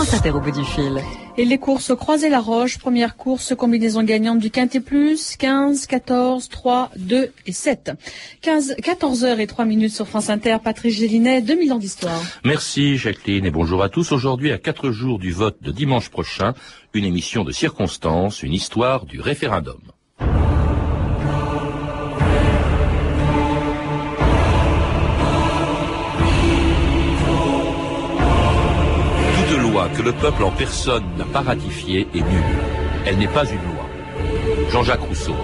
France 0.00 0.14
Inter 0.14 0.30
au 0.30 0.40
bout 0.40 0.50
du 0.50 0.64
fil? 0.64 0.98
Et 1.36 1.44
les 1.44 1.58
courses 1.58 1.94
croisées 1.94 2.30
la 2.30 2.40
roche, 2.40 2.78
première 2.78 3.18
course, 3.18 3.54
combinaison 3.54 4.02
gagnante 4.02 4.38
du 4.38 4.50
Quintet 4.50 4.80
Plus, 4.80 5.36
15, 5.36 5.86
14, 5.86 6.48
3, 6.48 6.90
2 6.96 7.30
et 7.46 7.52
7. 7.52 7.92
15, 8.40 8.76
14 8.82 9.24
heures 9.24 9.40
et 9.40 9.46
3 9.46 9.66
minutes 9.66 9.92
sur 9.92 10.08
France 10.08 10.30
Inter, 10.30 10.56
Patrice 10.64 10.96
Gélinet, 10.96 11.42
2000 11.42 11.74
ans 11.74 11.78
d'histoire. 11.78 12.18
Merci 12.46 12.96
Jacqueline 12.96 13.44
et 13.44 13.50
bonjour 13.50 13.82
à 13.82 13.90
tous. 13.90 14.10
Aujourd'hui, 14.12 14.52
à 14.52 14.58
4 14.58 14.90
jours 14.90 15.18
du 15.18 15.32
vote 15.32 15.58
de 15.60 15.70
dimanche 15.70 16.08
prochain, 16.08 16.54
une 16.94 17.04
émission 17.04 17.44
de 17.44 17.52
circonstances, 17.52 18.42
une 18.42 18.54
histoire 18.54 19.04
du 19.04 19.20
référendum. 19.20 19.80
Le 30.02 30.12
peuple 30.12 30.44
en 30.44 30.50
personne 30.50 31.04
n'a 31.18 31.24
pas 31.24 31.40
ratifiée 31.40 32.06
est 32.14 32.20
nulle. 32.20 32.58
Elle 33.06 33.18
n'est 33.18 33.28
pas 33.28 33.44
une 33.44 33.62
loi. 33.72 33.86
Jean-Jacques 34.70 35.00
Rousseau. 35.00 35.34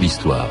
D'histoire. 0.00 0.48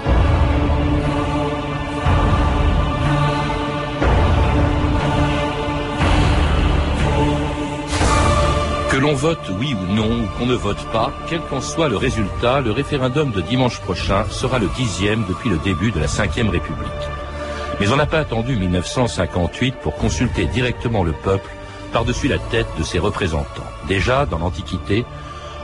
Que 8.90 8.98
l'on 8.98 9.14
vote 9.14 9.52
oui 9.60 9.76
ou 9.76 9.94
non, 9.94 10.24
ou 10.24 10.28
qu'on 10.38 10.46
ne 10.46 10.56
vote 10.56 10.84
pas, 10.94 11.12
quel 11.28 11.42
qu'en 11.42 11.60
soit 11.60 11.90
le 11.90 11.98
résultat, 11.98 12.62
le 12.62 12.72
référendum 12.72 13.32
de 13.32 13.42
dimanche 13.42 13.80
prochain 13.82 14.26
sera 14.30 14.58
le 14.58 14.70
dixième 14.78 15.26
depuis 15.28 15.50
le 15.50 15.58
début 15.58 15.92
de 15.92 16.00
la 16.00 16.08
Ve 16.08 16.50
République. 16.50 17.06
Mais 17.80 17.92
on 17.92 17.98
n'a 17.98 18.06
pas 18.06 18.20
attendu 18.20 18.56
1958 18.56 19.76
pour 19.82 19.96
consulter 19.96 20.46
directement 20.46 21.04
le 21.04 21.12
peuple 21.12 21.50
par-dessus 21.92 22.30
la 22.30 22.38
tête 22.38 22.68
de 22.78 22.84
ses 22.84 23.00
représentants. 23.00 23.64
Déjà, 23.88 24.26
dans 24.26 24.40
l'Antiquité, 24.40 25.06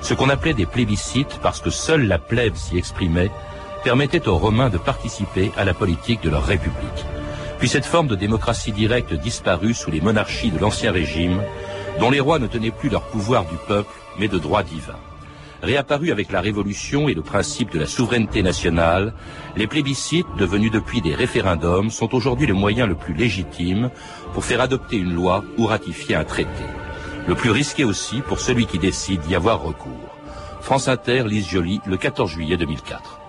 ce 0.01 0.13
qu'on 0.13 0.29
appelait 0.29 0.53
des 0.53 0.65
plébiscites, 0.65 1.39
parce 1.41 1.61
que 1.61 1.69
seule 1.69 2.07
la 2.07 2.19
plèbe 2.19 2.55
s'y 2.55 2.77
exprimait, 2.77 3.31
permettait 3.83 4.27
aux 4.27 4.37
Romains 4.37 4.69
de 4.69 4.77
participer 4.77 5.51
à 5.57 5.65
la 5.65 5.73
politique 5.73 6.21
de 6.21 6.29
leur 6.29 6.45
république. 6.45 7.05
Puis 7.59 7.69
cette 7.69 7.85
forme 7.85 8.07
de 8.07 8.15
démocratie 8.15 8.71
directe 8.71 9.13
disparut 9.13 9.73
sous 9.73 9.91
les 9.91 10.01
monarchies 10.01 10.51
de 10.51 10.59
l'Ancien 10.59 10.91
Régime, 10.91 11.41
dont 11.99 12.09
les 12.09 12.19
rois 12.19 12.39
ne 12.39 12.47
tenaient 12.47 12.71
plus 12.71 12.89
leur 12.89 13.03
pouvoir 13.03 13.45
du 13.45 13.55
peuple, 13.67 13.93
mais 14.17 14.27
de 14.27 14.39
droit 14.39 14.63
divin. 14.63 14.97
Réapparus 15.61 16.11
avec 16.11 16.31
la 16.31 16.41
Révolution 16.41 17.07
et 17.07 17.13
le 17.13 17.21
principe 17.21 17.71
de 17.71 17.77
la 17.77 17.85
souveraineté 17.85 18.41
nationale, 18.41 19.13
les 19.55 19.67
plébiscites, 19.67 20.25
devenus 20.37 20.71
depuis 20.71 21.01
des 21.01 21.13
référendums, 21.13 21.91
sont 21.91 22.15
aujourd'hui 22.15 22.47
le 22.47 22.55
moyen 22.55 22.87
le 22.87 22.95
plus 22.95 23.13
légitime 23.13 23.91
pour 24.33 24.43
faire 24.43 24.61
adopter 24.61 24.97
une 24.97 25.13
loi 25.13 25.43
ou 25.59 25.67
ratifier 25.67 26.15
un 26.15 26.23
traité. 26.23 26.65
Le 27.27 27.35
plus 27.35 27.51
risqué 27.51 27.83
aussi 27.83 28.21
pour 28.21 28.39
celui 28.39 28.65
qui 28.65 28.79
décide 28.79 29.21
d'y 29.21 29.35
avoir 29.35 29.61
recours. 29.61 30.17
France 30.61 30.87
Inter, 30.87 31.25
Lise 31.27 31.47
Joly, 31.47 31.79
le 31.85 31.97
14 31.97 32.31
juillet 32.31 32.57
2004. 32.57 33.20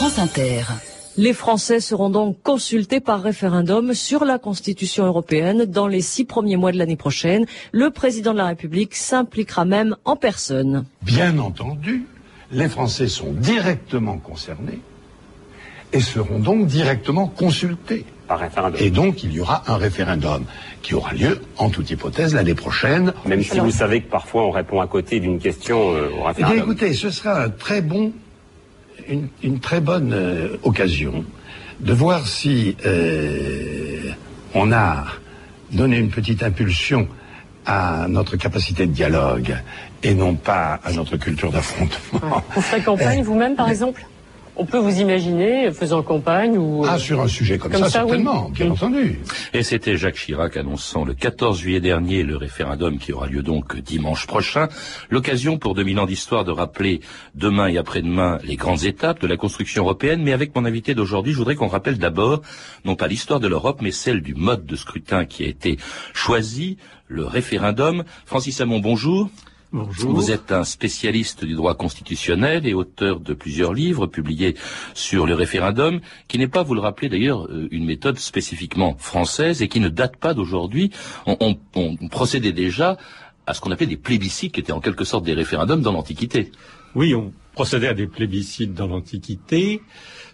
France 0.00 0.18
Inter. 0.18 0.62
Les 1.18 1.34
Français 1.34 1.78
seront 1.78 2.08
donc 2.08 2.42
consultés 2.42 3.00
par 3.00 3.20
référendum 3.20 3.92
sur 3.92 4.24
la 4.24 4.38
Constitution 4.38 5.04
européenne 5.04 5.66
dans 5.66 5.86
les 5.86 6.00
six 6.00 6.24
premiers 6.24 6.56
mois 6.56 6.72
de 6.72 6.78
l'année 6.78 6.96
prochaine. 6.96 7.44
Le 7.70 7.90
président 7.90 8.32
de 8.32 8.38
la 8.38 8.46
République 8.46 8.94
s'impliquera 8.94 9.66
même 9.66 9.96
en 10.06 10.16
personne. 10.16 10.86
Bien 11.02 11.38
entendu, 11.38 12.06
les 12.50 12.70
Français 12.70 13.08
sont 13.08 13.34
directement 13.34 14.16
concernés 14.16 14.78
et 15.92 16.00
seront 16.00 16.38
donc 16.38 16.66
directement 16.66 17.26
consultés. 17.26 18.06
Et 18.78 18.88
donc, 18.88 19.22
il 19.22 19.34
y 19.34 19.40
aura 19.40 19.64
un 19.66 19.76
référendum 19.76 20.46
qui 20.80 20.94
aura 20.94 21.12
lieu, 21.12 21.42
en 21.58 21.68
toute 21.68 21.90
hypothèse, 21.90 22.34
l'année 22.34 22.54
prochaine. 22.54 23.12
Même 23.26 23.42
si 23.42 23.58
vous 23.58 23.70
savez 23.70 24.00
que 24.00 24.08
parfois 24.08 24.46
on 24.46 24.50
répond 24.50 24.80
à 24.80 24.86
côté 24.86 25.20
d'une 25.20 25.38
question 25.38 25.94
euh, 25.94 26.08
au 26.18 26.22
référendum. 26.22 26.58
Eh 26.58 26.62
écoutez, 26.62 26.94
ce 26.94 27.10
sera 27.10 27.42
un 27.42 27.50
très 27.50 27.82
bon, 27.82 28.12
une, 29.10 29.60
très 29.60 29.80
bonne 29.80 30.12
euh, 30.12 30.56
occasion 30.62 31.24
de 31.80 31.92
voir 31.92 32.26
si 32.26 32.76
euh, 32.86 34.10
on 34.54 34.72
a 34.72 35.04
donné 35.72 35.98
une 35.98 36.10
petite 36.10 36.42
impulsion 36.42 37.08
à 37.66 38.06
notre 38.08 38.36
capacité 38.36 38.86
de 38.86 38.92
dialogue 38.92 39.56
et 40.02 40.14
non 40.14 40.34
pas 40.34 40.80
à 40.84 40.92
notre 40.92 41.16
culture 41.16 41.50
d'affrontement. 41.52 42.42
Vous 42.54 42.60
ferez 42.60 42.82
campagne 42.82 43.22
vous-même, 43.22 43.54
par 43.54 43.68
exemple? 43.68 44.04
On 44.56 44.66
peut 44.66 44.78
vous 44.78 45.00
imaginer 45.00 45.70
faisant 45.72 46.02
campagne 46.02 46.58
ou... 46.58 46.84
Ah, 46.86 46.98
sur 46.98 47.20
un 47.20 47.28
sujet 47.28 47.58
comme, 47.58 47.72
ça, 47.72 47.88
certainement, 47.88 48.50
bien 48.50 48.70
entendu. 48.70 49.18
Et 49.54 49.62
c'était 49.62 49.96
Jacques 49.96 50.16
Chirac 50.16 50.56
annonçant 50.56 51.04
le 51.04 51.14
14 51.14 51.58
juillet 51.58 51.80
dernier 51.80 52.22
le 52.22 52.36
référendum 52.36 52.98
qui 52.98 53.12
aura 53.12 53.26
lieu 53.26 53.42
donc 53.42 53.78
dimanche 53.78 54.26
prochain. 54.26 54.68
L'occasion 55.08 55.58
pour 55.58 55.74
2000 55.74 55.98
ans 56.00 56.06
d'histoire 56.06 56.44
de 56.44 56.52
rappeler 56.52 57.00
demain 57.34 57.68
et 57.68 57.78
après-demain 57.78 58.38
les 58.44 58.56
grandes 58.56 58.84
étapes 58.84 59.20
de 59.20 59.26
la 59.26 59.36
construction 59.36 59.84
européenne. 59.84 60.22
Mais 60.22 60.32
avec 60.32 60.54
mon 60.54 60.64
invité 60.64 60.94
d'aujourd'hui, 60.94 61.32
je 61.32 61.38
voudrais 61.38 61.54
qu'on 61.54 61.68
rappelle 61.68 61.98
d'abord, 61.98 62.42
non 62.84 62.96
pas 62.96 63.08
l'histoire 63.08 63.40
de 63.40 63.48
l'Europe, 63.48 63.80
mais 63.82 63.92
celle 63.92 64.22
du 64.22 64.34
mode 64.34 64.66
de 64.66 64.76
scrutin 64.76 65.24
qui 65.24 65.44
a 65.44 65.48
été 65.48 65.78
choisi, 66.12 66.76
le 67.08 67.24
référendum. 67.24 68.04
Francis 68.26 68.60
Hamon, 68.60 68.80
bonjour. 68.80 69.30
Bonjour. 69.72 70.12
Vous 70.12 70.32
êtes 70.32 70.50
un 70.50 70.64
spécialiste 70.64 71.44
du 71.44 71.54
droit 71.54 71.76
constitutionnel 71.76 72.66
et 72.66 72.74
auteur 72.74 73.20
de 73.20 73.34
plusieurs 73.34 73.72
livres 73.72 74.08
publiés 74.08 74.56
sur 74.94 75.26
le 75.26 75.34
référendum, 75.34 76.00
qui 76.26 76.38
n'est 76.38 76.48
pas, 76.48 76.64
vous 76.64 76.74
le 76.74 76.80
rappelez 76.80 77.08
d'ailleurs, 77.08 77.46
euh, 77.46 77.68
une 77.70 77.84
méthode 77.84 78.18
spécifiquement 78.18 78.96
française 78.98 79.62
et 79.62 79.68
qui 79.68 79.78
ne 79.78 79.88
date 79.88 80.16
pas 80.16 80.34
d'aujourd'hui. 80.34 80.90
On, 81.26 81.54
procédait 82.10 82.52
déjà 82.52 82.98
à 83.46 83.54
ce 83.54 83.60
qu'on 83.60 83.70
appelait 83.70 83.86
des 83.86 83.96
plébiscites, 83.96 84.54
qui 84.54 84.60
étaient 84.60 84.72
en 84.72 84.80
quelque 84.80 85.04
sorte 85.04 85.24
des 85.24 85.34
référendums 85.34 85.82
dans 85.82 85.92
l'Antiquité. 85.92 86.50
Oui, 86.96 87.14
on 87.14 87.32
procédait 87.54 87.88
à 87.88 87.94
des 87.94 88.08
plébiscites 88.08 88.74
dans 88.74 88.88
l'Antiquité, 88.88 89.82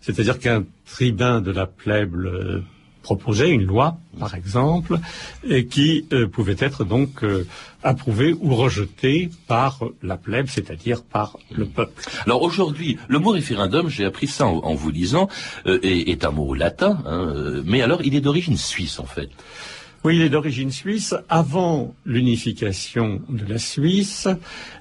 c'est-à-dire 0.01 0.39
qu'un 0.39 0.65
tribun 0.87 1.43
de 1.43 1.51
la 1.51 1.67
plèbe 1.67 2.17
proposait 3.07 3.51
une 3.51 3.63
loi, 3.63 3.99
par 4.19 4.35
exemple, 4.35 4.99
qui 5.71 6.07
euh, 6.13 6.27
pouvait 6.27 6.57
être 6.59 6.83
donc 6.85 7.23
euh, 7.23 7.47
approuvée 7.85 8.33
ou 8.33 8.57
rejetée 8.57 9.31
par 9.47 9.79
la 10.03 10.17
plèbe, 10.17 10.49
c'est-à-dire 10.49 11.05
par 11.05 11.39
le 11.53 11.67
peuple. 11.67 12.03
Alors 12.25 12.43
aujourd'hui, 12.43 12.99
le 13.07 13.21
mot 13.21 13.31
référendum, 13.31 13.89
j'ai 13.89 14.05
appris 14.05 14.27
ça 14.27 14.47
en, 14.47 14.75
vous 14.75 14.91
lisant, 14.91 15.29
euh, 15.67 15.79
est, 15.85 16.25
un 16.25 16.33
mot 16.33 16.53
latin, 16.53 16.99
hein, 17.07 17.63
mais 17.65 17.81
alors 17.81 18.03
il 18.03 18.17
est 18.17 18.21
d'origine 18.21 18.57
suisse 18.57 18.99
en 18.99 19.07
fait. 19.07 19.31
Oui, 20.07 20.15
il 20.15 20.23
est 20.23 20.29
d'origine 20.29 20.71
suisse. 20.71 21.17
Avant 21.29 21.93
l'unification 22.05 23.23
de 23.29 23.45
la 23.45 23.59
Suisse, 23.59 24.29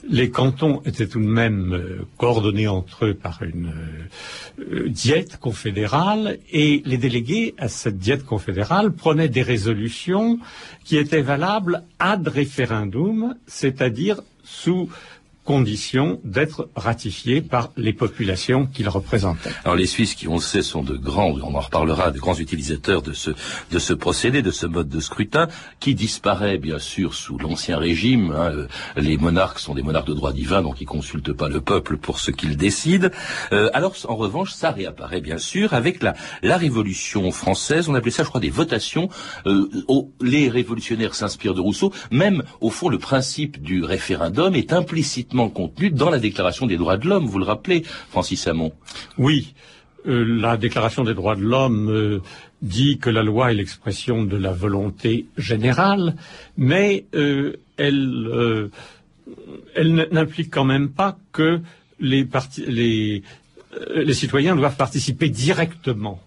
les 0.07 0.29
cantons 0.29 0.83
étaient 0.85 1.07
tout 1.07 1.19
de 1.19 1.25
même 1.25 1.73
euh, 1.73 2.05
coordonnés 2.19 2.67
entre 2.67 3.05
eux 3.05 3.13
par 3.15 3.41
une 3.41 3.73
euh, 4.59 4.87
diète 4.87 5.37
confédérale 5.37 6.37
et 6.51 6.83
les 6.85 6.97
délégués 6.97 7.55
à 7.57 7.69
cette 7.69 7.97
diète 7.97 8.23
confédérale 8.23 8.91
prenaient 8.91 9.27
des 9.27 9.41
résolutions 9.41 10.37
qui 10.83 10.95
étaient 10.95 11.23
valables 11.23 11.81
ad 11.97 12.27
referendum, 12.27 13.33
c'est-à-dire 13.47 14.21
sous 14.43 14.89
condition 15.45 16.19
d'être 16.23 16.69
ratifié 16.75 17.41
par 17.41 17.71
les 17.77 17.93
populations 17.93 18.65
qu'ils 18.65 18.89
représentaient. 18.89 19.51
Alors 19.63 19.75
les 19.75 19.85
Suisses, 19.85 20.15
qui 20.15 20.27
on 20.27 20.35
le 20.35 20.41
sait, 20.41 20.63
sont 20.63 20.83
de 20.83 20.97
grands, 20.97 21.31
on 21.31 21.55
en 21.55 21.59
reparlera, 21.59 22.11
de 22.11 22.19
grands 22.19 22.35
utilisateurs 22.35 23.03
de 23.03 23.13
ce, 23.13 23.31
de 23.71 23.79
ce 23.79 23.93
procédé, 23.93 24.41
de 24.41 24.51
ce 24.51 24.65
mode 24.65 24.89
de 24.89 24.99
scrutin, 24.99 25.47
qui 25.79 25.93
disparaît 25.93 26.57
bien 26.57 26.79
sûr 26.79 27.13
sous 27.13 27.37
l'ancien 27.37 27.77
régime. 27.77 28.31
Hein. 28.31 28.51
Euh, 28.51 28.67
les 28.97 29.17
monarques 29.17 29.59
sont 29.59 29.75
des 29.75 29.83
monarques 29.83 30.07
de 30.07 30.13
droit 30.13 30.33
divin, 30.33 30.63
donc 30.63 30.81
ils 30.81 30.85
consultent 30.85 31.33
pas 31.33 31.47
le 31.47 31.61
peuple 31.61 31.97
pour 31.97 32.19
ce 32.19 32.31
qu'ils 32.31 32.57
décident. 32.57 33.09
Euh, 33.53 33.69
alors 33.73 33.95
en 34.07 34.15
revanche, 34.15 34.51
ça 34.51 34.71
réapparaît 34.71 35.21
bien 35.21 35.37
sûr 35.37 35.73
avec 35.73 36.01
la, 36.01 36.15
la 36.41 36.57
Révolution 36.57 37.29
française. 37.31 37.87
On 37.87 37.93
appelait 37.93 38.11
ça, 38.11 38.23
je 38.23 38.29
crois, 38.29 38.41
des 38.41 38.49
votations. 38.49 39.09
Euh, 39.45 39.69
les 40.21 40.49
révolutionnaires 40.49 41.13
s'inspirent 41.13 41.53
de 41.53 41.61
Rousseau. 41.61 41.93
Même 42.09 42.41
au 42.61 42.71
fond, 42.71 42.89
le 42.89 42.97
principe 42.97 43.61
du 43.61 43.83
référendum 43.83 44.55
est 44.55 44.73
implicitement 44.73 45.34
contenu 45.49 45.89
dans 45.89 46.09
la 46.09 46.19
Déclaration 46.19 46.65
des 46.65 46.77
droits 46.77 46.97
de 46.97 47.07
l'homme, 47.07 47.25
vous 47.25 47.39
le 47.39 47.45
rappelez, 47.45 47.83
Francis 48.09 48.47
Hamon 48.47 48.71
Oui. 49.17 49.53
Euh, 50.07 50.23
la 50.23 50.57
Déclaration 50.57 51.03
des 51.03 51.15
droits 51.15 51.35
de 51.35 51.41
l'homme 51.41 51.89
euh, 51.89 52.21
dit 52.61 52.99
que 52.99 53.09
la 53.09 53.23
loi 53.23 53.51
est 53.51 53.55
l'expression 53.55 54.23
de 54.23 54.37
la 54.37 54.51
volonté 54.51 55.25
générale, 55.37 56.15
mais 56.57 57.05
euh, 57.15 57.53
elle, 57.77 58.29
n'implique 60.11 60.51
quand 60.51 60.63
même 60.63 60.89
pas 60.89 61.17
que 61.31 61.59
les, 61.99 62.27
citoyens 64.11 64.55
doivent 64.55 64.77
participer 64.77 65.29
directement. 65.29 66.21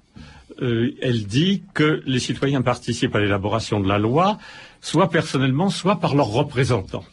Elle 0.60 1.26
dit 1.26 1.62
que 1.72 2.02
les 2.04 2.18
citoyens 2.18 2.62
participent 2.62 3.14
à 3.14 3.20
l'élaboration 3.20 3.78
de 3.78 3.86
la 3.86 3.98
loi, 3.98 4.38
soit 4.80 5.08
personnellement, 5.08 5.70
soit 5.70 6.00
par 6.00 6.16
leurs 6.16 6.30
représentants. 6.30 7.04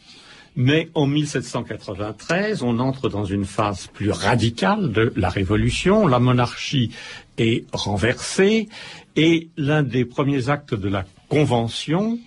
Mais 0.56 0.88
en 0.94 1.06
1793, 1.06 2.62
on 2.62 2.78
entre 2.78 3.10
dans 3.10 3.26
une 3.26 3.44
phase 3.44 3.88
plus 3.92 4.10
radicale 4.10 4.90
de 4.90 5.12
la 5.14 5.28
Révolution. 5.28 6.06
La 6.06 6.18
monarchie 6.18 6.92
est 7.36 7.64
renversée 7.72 8.68
et 9.16 9.48
l'un 9.58 9.82
des 9.82 10.06
premiers 10.06 10.48
actes 10.48 10.74
de 10.74 10.88
la 10.88 11.04
Convention, 11.28 12.18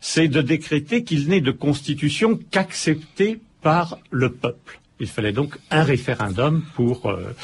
c'est 0.00 0.28
de 0.28 0.40
décréter 0.40 1.04
qu'il 1.04 1.28
n'est 1.28 1.40
de 1.40 1.50
constitution 1.50 2.38
qu'acceptée 2.50 3.40
par 3.62 3.98
le 4.10 4.30
peuple. 4.30 4.80
Il 5.00 5.08
fallait 5.08 5.32
donc 5.32 5.58
un 5.70 5.82
référendum 5.82 6.62
pour 6.74 7.06
euh, 7.06 7.34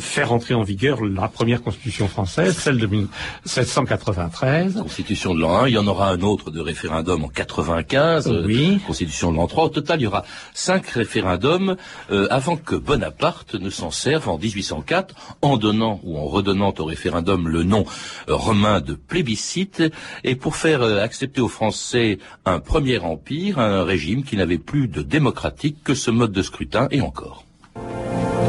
faire 0.00 0.32
entrer 0.32 0.54
en 0.54 0.62
vigueur 0.62 1.04
la 1.04 1.28
première 1.28 1.62
constitution 1.62 2.08
française, 2.08 2.56
celle 2.56 2.78
de 2.78 2.86
1793. 2.86 4.74
Constitution 4.82 5.34
de 5.34 5.40
l'an 5.40 5.62
1, 5.62 5.68
il 5.68 5.74
y 5.74 5.78
en 5.78 5.86
aura 5.86 6.10
un 6.10 6.20
autre 6.22 6.50
de 6.50 6.60
référendum 6.60 7.24
en 7.24 7.28
95, 7.28 8.28
euh, 8.28 8.44
Oui. 8.46 8.80
Constitution 8.86 9.32
de 9.32 9.36
l'an 9.36 9.46
3. 9.46 9.64
Au 9.64 9.68
total, 9.68 10.00
il 10.00 10.04
y 10.04 10.06
aura 10.06 10.24
cinq 10.52 10.88
référendums 10.88 11.76
euh, 12.10 12.26
avant 12.30 12.56
que 12.56 12.74
Bonaparte 12.74 13.54
ne 13.54 13.70
s'en 13.70 13.90
serve 13.90 14.28
en 14.28 14.38
1804 14.38 15.14
en 15.42 15.56
donnant 15.56 16.00
ou 16.02 16.18
en 16.18 16.26
redonnant 16.26 16.74
au 16.78 16.84
référendum 16.84 17.48
le 17.48 17.62
nom 17.62 17.84
euh, 18.28 18.34
romain 18.34 18.80
de 18.80 18.94
plébiscite 18.94 19.82
et 20.22 20.34
pour 20.34 20.56
faire 20.56 20.82
euh, 20.82 21.02
accepter 21.02 21.40
aux 21.40 21.48
Français 21.48 22.18
un 22.44 22.60
premier 22.60 22.98
empire, 22.98 23.58
un 23.58 23.84
régime 23.84 24.24
qui 24.24 24.36
n'avait 24.36 24.58
plus 24.58 24.88
de 24.88 25.02
démocratique 25.02 25.82
que 25.84 25.94
ce 25.94 26.10
mode 26.10 26.32
de 26.32 26.42
scrutin 26.42 26.88
et 26.90 27.00
encore. 27.00 27.43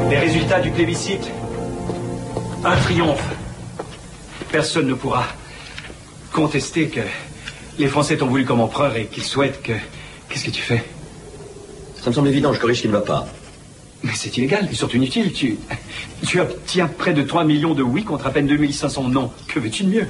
Les 0.09 0.17
résultats 0.17 0.59
du 0.59 0.69
plébiscite 0.71 1.31
Un 2.63 2.75
triomphe. 2.77 3.23
Personne 4.51 4.87
ne 4.87 4.93
pourra 4.93 5.25
contester 6.31 6.89
que 6.89 7.01
les 7.79 7.87
Français 7.87 8.17
t'ont 8.17 8.27
voulu 8.27 8.45
comme 8.45 8.61
empereur 8.61 8.95
et 8.95 9.07
qu'ils 9.07 9.23
souhaitent 9.23 9.61
que... 9.61 9.73
Qu'est-ce 10.29 10.45
que 10.45 10.51
tu 10.51 10.61
fais? 10.61 10.83
Ça 12.01 12.09
me 12.09 12.15
semble 12.15 12.27
évident, 12.27 12.53
je 12.53 12.59
corrige 12.59 12.77
ce 12.77 12.81
qui 12.83 12.87
ne 12.87 12.93
va 12.93 13.01
pas. 13.01 13.27
Mais 14.03 14.13
c'est 14.15 14.35
illégal 14.37 14.67
et 14.71 14.75
surtout 14.75 14.97
inutile. 14.97 15.33
Tu, 15.33 15.57
tu 16.25 16.39
obtiens 16.39 16.87
près 16.87 17.13
de 17.13 17.23
3 17.23 17.43
millions 17.43 17.73
de 17.73 17.83
oui 17.83 18.03
contre 18.03 18.27
à 18.27 18.29
peine 18.29 18.47
2500 18.47 19.09
non. 19.09 19.31
Que 19.47 19.59
veux-tu 19.59 19.83
de 19.83 19.89
mieux? 19.89 20.07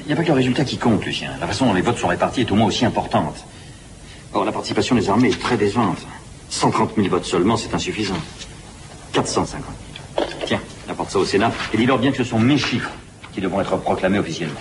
Il 0.00 0.06
n'y 0.06 0.12
a 0.12 0.16
pas 0.16 0.22
que 0.22 0.28
le 0.28 0.34
résultat 0.34 0.64
qui 0.64 0.76
compte, 0.76 1.04
Lucien. 1.04 1.30
La 1.40 1.46
façon 1.46 1.66
dont 1.66 1.74
les 1.74 1.82
votes 1.82 1.98
sont 1.98 2.08
répartis 2.08 2.40
est 2.42 2.50
au 2.50 2.56
moins 2.56 2.66
aussi 2.66 2.84
importante. 2.84 3.44
Or, 4.34 4.44
la 4.44 4.52
participation 4.52 4.96
des 4.96 5.08
armées 5.08 5.28
est 5.28 5.40
très 5.40 5.56
décevante. 5.56 5.98
130 6.50 6.92
000 6.96 7.08
votes 7.08 7.24
seulement, 7.24 7.56
c'est 7.56 7.74
insuffisant. 7.74 8.14
450 9.16 9.64
000. 10.18 10.28
Tiens, 10.44 10.60
apporte 10.90 11.10
ça 11.10 11.18
au 11.18 11.24
Sénat 11.24 11.50
et 11.72 11.76
dis-leur 11.78 11.98
bien 11.98 12.10
que 12.10 12.18
ce 12.18 12.24
sont 12.24 12.38
mes 12.38 12.58
chiffres 12.58 12.90
qui 13.32 13.40
devront 13.40 13.62
être 13.62 13.76
proclamés 13.78 14.18
officiellement. 14.18 14.60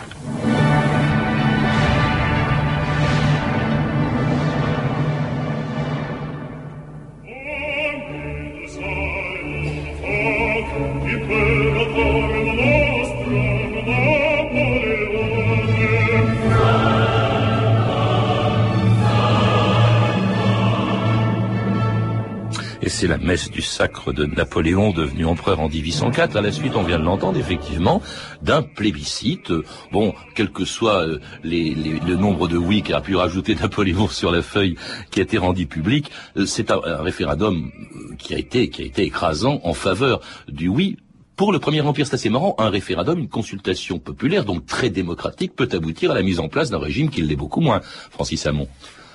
Et 22.85 22.89
c'est 22.89 23.07
la 23.07 23.17
messe 23.17 23.49
du 23.49 23.63
sacre 23.63 24.13
de 24.13 24.27
Napoléon 24.27 24.91
devenu 24.91 25.25
empereur 25.25 25.59
en 25.59 25.69
1804. 25.69 26.35
À 26.35 26.41
la 26.41 26.51
suite, 26.51 26.75
on 26.75 26.83
vient 26.83 26.99
de 26.99 27.03
l'entendre, 27.03 27.39
effectivement, 27.39 27.99
d'un 28.43 28.61
plébiscite. 28.61 29.51
Bon, 29.91 30.13
quel 30.35 30.51
que 30.51 30.65
soit 30.65 31.07
euh, 31.07 31.19
le 31.43 32.15
nombre 32.15 32.47
de 32.47 32.57
oui 32.57 32.83
qu'a 32.83 33.01
pu 33.01 33.15
rajouter 33.15 33.55
Napoléon 33.59 34.07
sur 34.07 34.31
la 34.31 34.43
feuille 34.43 34.75
qui 35.09 35.19
a 35.19 35.23
été 35.23 35.39
rendue 35.39 35.65
publique, 35.65 36.11
euh, 36.37 36.45
c'est 36.45 36.69
un, 36.69 36.79
référendum 37.01 37.71
euh, 37.95 38.15
qui 38.19 38.35
a 38.35 38.37
été 38.37 38.69
qui 38.69 38.83
a 38.83 38.85
été 38.85 39.01
écrasant 39.01 39.61
en 39.63 39.73
faveur 39.73 40.21
du 40.47 40.67
oui. 40.67 40.97
Pour 41.37 41.51
le 41.51 41.57
Premier 41.57 41.81
Empire, 41.81 42.05
c'est 42.05 42.13
assez 42.13 42.29
marrant, 42.29 42.53
un 42.59 42.69
référendum, 42.69 43.17
une 43.17 43.29
consultation 43.29 43.97
populaire, 43.97 44.45
donc 44.45 44.67
très 44.67 44.91
démocratique, 44.91 45.55
peut 45.55 45.69
aboutir 45.71 46.11
à 46.11 46.13
la 46.13 46.21
mise 46.21 46.39
en 46.39 46.49
place 46.49 46.69
d'un 46.69 46.77
régime 46.77 47.09
qui 47.09 47.23
l'est 47.23 47.35
beaucoup 47.35 47.61
moins. 47.61 47.81
Francis 48.11 48.45
Hamon. 48.45 48.67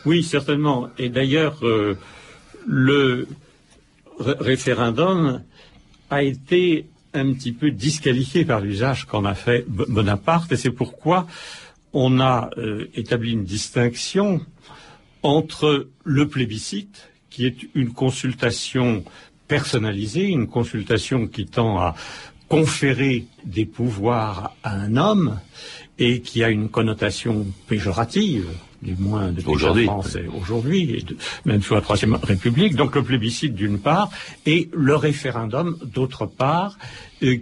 Oui, 0.04 0.24
certainement. 0.24 0.88
Et 0.98 1.08
d'ailleurs, 1.08 1.60
le 2.66 3.28
référendum 4.20 5.42
a 6.10 6.22
été 6.22 6.86
un 7.14 7.32
petit 7.32 7.52
peu 7.52 7.70
disqualifié 7.70 8.44
par 8.44 8.60
l'usage 8.60 9.04
qu'en 9.06 9.24
a 9.24 9.34
fait 9.34 9.64
Bo- 9.68 9.86
Bonaparte, 9.88 10.52
et 10.52 10.56
c'est 10.56 10.70
pourquoi 10.70 11.26
on 11.92 12.20
a 12.20 12.50
euh, 12.58 12.88
établi 12.94 13.32
une 13.32 13.44
distinction 13.44 14.40
entre 15.22 15.88
le 16.04 16.28
plébiscite, 16.28 17.08
qui 17.30 17.46
est 17.46 17.56
une 17.74 17.92
consultation 17.92 19.04
personnalisée, 19.48 20.26
une 20.28 20.46
consultation 20.46 21.26
qui 21.26 21.46
tend 21.46 21.78
à 21.78 21.94
conférer 22.48 23.26
des 23.44 23.64
pouvoirs 23.66 24.54
à 24.62 24.74
un 24.74 24.96
homme 24.96 25.38
et 25.98 26.20
qui 26.20 26.42
a 26.42 26.48
une 26.50 26.68
connotation 26.68 27.46
péjorative, 27.68 28.48
du 28.82 28.94
moins 28.96 29.30
depuis 29.32 29.46
Aujourd'hui. 29.48 29.84
la 29.86 29.92
France 29.92 30.16
et 30.16 30.26
aujourd'hui, 30.28 31.04
de- 31.06 31.16
même 31.44 31.62
sous 31.62 31.74
la 31.74 31.80
Troisième 31.82 32.14
République. 32.14 32.76
Donc 32.76 32.94
le 32.94 33.02
plébiscite 33.02 33.54
d'une 33.54 33.78
part 33.78 34.10
et 34.46 34.70
le 34.72 34.96
référendum 34.96 35.76
d'autre 35.94 36.26
part, 36.26 36.78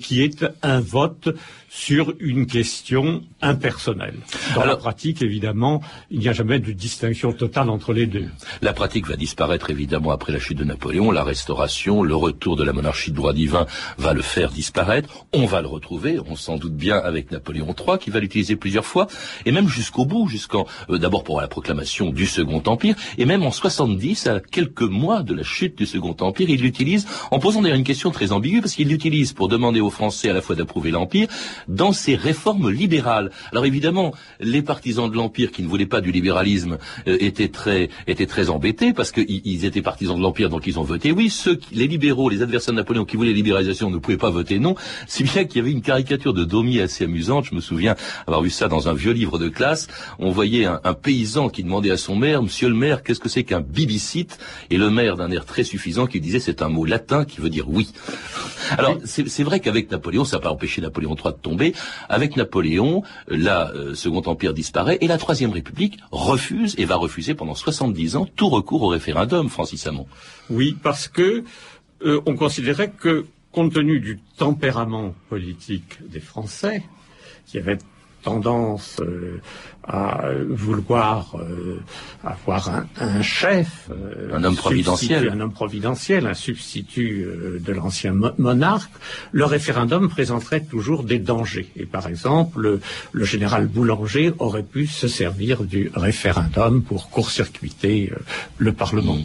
qui 0.01 0.23
est 0.23 0.45
un 0.63 0.81
vote 0.81 1.29
sur 1.71 2.15
une 2.19 2.47
question 2.47 3.23
impersonnelle. 3.43 4.15
Dans 4.55 4.61
la 4.61 4.69
Alors- 4.69 4.79
pratique, 4.79 5.21
évidemment, 5.23 5.83
il 6.11 6.19
n'y 6.19 6.29
a 6.29 6.33
jamais 6.33 6.59
de 6.59 6.73
distinction 6.73 7.33
totale 7.33 7.69
entre 7.69 7.93
les 7.93 8.07
deux. 8.07 8.25
La 8.63 8.73
pratique 8.73 9.07
va 9.07 9.17
disparaître 9.17 9.71
évidemment 9.71 10.11
après 10.11 10.33
la 10.33 10.39
chute 10.39 10.57
de 10.59 10.65
Napoléon, 10.65 11.11
la 11.11 11.23
restauration, 11.23 12.03
le 12.03 12.17
retour 12.17 12.57
de 12.57 12.65
la 12.65 12.73
monarchie 12.73 13.11
de 13.11 13.17
droit 13.17 13.35
divin 13.35 13.67
va 13.99 14.15
le 14.15 14.23
faire 14.23 14.51
disparaître. 14.51 15.27
On 15.35 15.45
va 15.45 15.61
le 15.61 15.69
retrouver, 15.69 16.19
on 16.27 16.37
s'en 16.37 16.57
doute 16.57 16.75
bien 16.75 16.97
avec 16.97 17.31
Napoléon 17.31 17.75
III 17.79 17.99
qui 17.99 18.09
va 18.11 18.19
l'utiliser 18.21 18.57
plusieurs 18.57 18.87
fois 18.87 19.07
et 19.45 19.53
même 19.53 19.69
jusqu'au 19.69 20.07
bout, 20.07 20.27
jusqu'en 20.27 20.67
euh, 20.89 20.97
d'abord 20.99 21.23
pour 21.23 21.41
la 21.41 21.49
proclamation 21.49 22.09
du 22.11 22.25
Second 22.27 22.63
Empire 22.67 22.97
et 23.19 23.27
même 23.27 23.43
en 23.43 23.53
70, 23.53 24.27
à 24.27 24.41
quelques 24.41 24.81
mois 24.83 25.23
de 25.23 25.35
la 25.35 25.43
chute 25.43 25.77
du 25.77 25.85
Second 25.85 26.17
Empire, 26.21 26.49
il 26.49 26.63
l'utilise 26.63 27.07
en 27.31 27.39
posant 27.39 27.61
d'ailleurs 27.61 27.79
une 27.79 27.85
question 27.85 28.11
très 28.11 28.33
ambiguë 28.33 28.63
parce 28.63 28.75
qu'il 28.75 28.89
l'utilise 28.89 29.35
pour 29.35 29.49
demander 29.49 29.68
aux 29.77 29.91
Français 29.91 30.31
à 30.31 30.33
la 30.33 30.41
fois 30.41 30.57
d'approuver 30.57 30.91
l'Empire 30.91 31.29
dans 31.69 31.93
ses 31.93 32.17
réformes 32.17 32.71
libérales. 32.71 33.31
Alors 33.53 33.67
évidemment, 33.67 34.15
les 34.41 34.63
partisans 34.63 35.11
de 35.11 35.17
l'Empire 35.17 35.53
qui 35.53 35.63
ne 35.63 35.69
voulaient 35.69 35.87
pas 35.87 36.01
du 36.01 36.13
libéralisme 36.13 36.79
euh, 37.07 37.17
étaient 37.21 37.49
très 37.49 37.89
étaient 38.07 38.27
très 38.27 38.51
embêtés 38.51 38.93
parce 38.93 39.13
qu'ils 39.13 39.43
ils 39.45 39.65
étaient 39.65 39.83
partisans 39.83 40.17
de 40.17 40.23
l'Empire, 40.23 40.49
donc 40.49 40.67
ils 40.67 40.79
ont 40.79 40.83
voté 40.83 41.13
oui. 41.13 41.31
Ceux 41.31 41.57
qui, 41.57 41.75
les 41.75 41.87
libéraux, 41.87 42.29
les 42.29 42.43
adversaires 42.43 42.75
de 42.75 42.79
Napoléon 42.79 43.05
qui 43.05 43.17
voulaient 43.17 43.31
la 43.31 43.37
libéralisation 43.37 43.91
ne 43.91 43.99
pouvaient 43.99 44.17
pas 44.17 44.31
voter 44.31 44.59
non. 44.59 44.75
Si 45.07 45.23
bien 45.23 45.45
qu'il 45.45 45.59
y 45.59 45.61
avait 45.61 45.73
une 45.73 45.83
caricature 45.83 46.33
de 46.33 46.45
Domi 46.45 46.81
assez 46.81 47.05
amusante. 47.05 47.45
Je 47.45 47.55
me 47.55 47.61
souviens 47.61 47.95
avoir 48.27 48.43
vu 48.43 48.51
ça 48.51 48.69
dans 48.69 48.89
un 48.89 48.95
vieux 48.95 49.13
livre 49.13 49.39
de 49.39 49.49
classe. 49.49 49.87
On 50.19 50.31
voyait 50.31 50.65
un, 50.65 50.81
un 50.85 50.95
paysan 50.95 51.49
qui 51.49 51.63
demandait 51.63 51.91
à 51.91 51.97
son 51.97 52.17
maire, 52.17 52.43
Monsieur 52.43 52.69
le 52.69 52.75
maire, 52.75 53.03
qu'est-ce 53.03 53.21
que 53.21 53.29
c'est 53.29 53.45
qu'un 53.45 53.61
bibicite? 53.61 54.39
Et 54.71 54.77
le 54.77 54.91
maire, 54.91 55.17
d'un 55.17 55.31
air 55.31 55.45
très 55.45 55.65
suffisant, 55.65 56.07
qui 56.07 56.21
disait 56.21 56.41
c'est 56.41 56.63
un 56.63 56.69
mot 56.69 56.85
latin 56.85 57.25
qui 57.25 57.41
veut 57.41 57.51
dire 57.51 57.69
oui. 57.69 57.93
Alors 58.77 58.99
c'est 59.05 59.29
c'est 59.29 59.43
vrai 59.59 59.65
qu'avec 59.65 59.91
Napoléon, 59.91 60.25
ça 60.25 60.37
n'a 60.37 60.43
pas 60.43 60.51
empêché 60.51 60.81
Napoléon 60.81 61.17
III 61.17 61.33
de 61.33 61.39
tomber. 61.39 61.75
Avec 62.09 62.37
Napoléon, 62.37 63.03
la 63.27 63.71
euh, 63.73 63.95
Second 63.95 64.23
Empire 64.27 64.55
disparaît 64.55 64.99
et 65.01 65.07
la 65.07 65.19
Troisième 65.19 65.51
République 65.51 65.99
refuse 66.11 66.75
et 66.79 66.85
va 66.85 66.97
refuser 66.97 67.35
pendant 67.35 67.55
70 67.55 68.17
ans 68.17 68.27
tout 68.37 68.49
recours 68.49 68.83
au 68.83 68.89
référendum, 68.89 69.49
Francis 69.49 69.87
Hamon. 69.87 70.07
Oui, 70.51 70.77
parce 70.83 71.09
que 71.09 71.45
euh, 72.03 72.21
on 72.27 72.37
considérait 72.37 72.91
que, 72.91 73.27
compte 73.53 73.75
tenu 73.75 74.01
du 74.01 74.21
tempérament 74.37 75.15
politique 75.29 75.99
des 76.09 76.21
Français, 76.21 76.85
qui 77.47 77.59
avaient 77.59 77.79
tendance 78.23 78.99
euh, 79.01 79.41
à 79.89 80.21
vouloir 80.51 81.35
euh, 81.39 81.81
avoir 82.23 82.69
un, 82.69 82.87
un 83.01 83.23
chef, 83.23 83.89
euh, 83.91 84.37
Un 84.37 84.45
homme 84.45 84.55
providentiel. 84.57 85.31
un 85.31 85.41
homme 85.41 85.53
providentiel, 85.53 86.27
un 86.27 86.35
substitut 86.35 87.25
euh, 87.25 87.59
de 87.59 87.73
l'ancien 87.73 88.13
mo- 88.13 88.33
monarque, 88.39 88.91
le 89.33 89.47
référendum 89.47 90.09
présenterait 90.11 90.63
toujours 90.63 91.05
des 91.05 91.19
dangers. 91.19 91.69
Et 91.77 91.87
par 91.87 92.07
exemple, 92.07 92.61
le, 92.61 92.81
le 93.13 93.25
général 93.25 93.67
Boulanger 93.67 94.33
aurait 94.39 94.63
pu 94.63 94.87
se 94.87 95.09
servir 95.09 95.65
du 95.65 95.91
référendum 95.95 96.83
pour 96.83 97.09
court-circuiter 97.09 98.11
euh, 98.13 98.19
le 98.59 98.73
Parlement. 98.73 99.17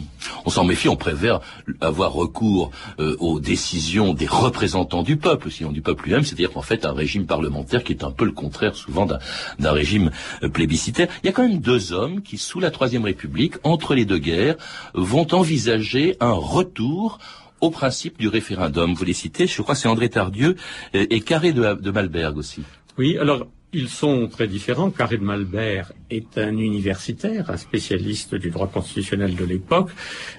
On 0.46 0.50
s'en 0.50 0.64
méfie, 0.64 0.88
on 0.88 0.96
préfère 0.96 1.40
avoir 1.82 2.12
recours 2.14 2.70
euh, 2.98 3.16
aux 3.20 3.38
décisions 3.38 4.14
des 4.14 4.26
représentants 4.26 5.02
du 5.02 5.18
peuple, 5.18 5.50
sinon 5.50 5.72
du 5.72 5.82
peuple 5.82 6.04
lui-même, 6.04 6.24
c'est-à-dire 6.24 6.50
qu'en 6.50 6.62
fait 6.62 6.86
un 6.86 6.92
régime 6.94 7.26
parlementaire 7.26 7.84
qui 7.84 7.92
est 7.92 8.02
un 8.04 8.10
peu 8.10 8.24
le 8.24 8.32
contraire 8.32 8.74
souvent 8.74 9.04
d'un 9.06 9.72
régime 9.72 10.10
euh, 10.42 10.48
plébiscitaire. 10.54 11.08
Il 11.22 11.26
y 11.26 11.28
a 11.28 11.32
quand 11.32 11.46
même 11.46 11.60
deux 11.60 11.92
hommes 11.92 12.22
qui, 12.22 12.38
sous 12.38 12.60
la 12.60 12.70
Troisième 12.70 13.04
République, 13.04 13.56
entre 13.62 13.94
les 13.94 14.06
deux 14.06 14.18
guerres, 14.18 14.56
vont 14.94 15.26
envisager 15.34 16.16
un 16.20 16.32
retour 16.32 17.18
au 17.60 17.70
principe 17.70 18.18
du 18.18 18.28
référendum. 18.28 18.94
Vous 18.94 19.04
les 19.04 19.12
citez, 19.12 19.46
je 19.46 19.60
crois 19.60 19.74
que 19.74 19.80
c'est 19.82 19.88
André 19.88 20.08
Tardieu 20.08 20.56
et, 20.94 21.20
Carré 21.20 21.52
de, 21.52 21.90
Malberg 21.90 22.38
aussi. 22.38 22.62
Oui, 22.96 23.18
alors 23.18 23.46
ils 23.72 23.88
sont 23.88 24.28
très 24.28 24.46
différents. 24.46 24.90
Carré 24.90 25.18
de 25.18 25.24
Malbert 25.24 25.92
est 26.08 26.38
un 26.38 26.56
universitaire, 26.56 27.50
un 27.50 27.56
spécialiste 27.56 28.34
du 28.36 28.50
droit 28.50 28.68
constitutionnel 28.68 29.34
de 29.34 29.44
l'époque, 29.44 29.90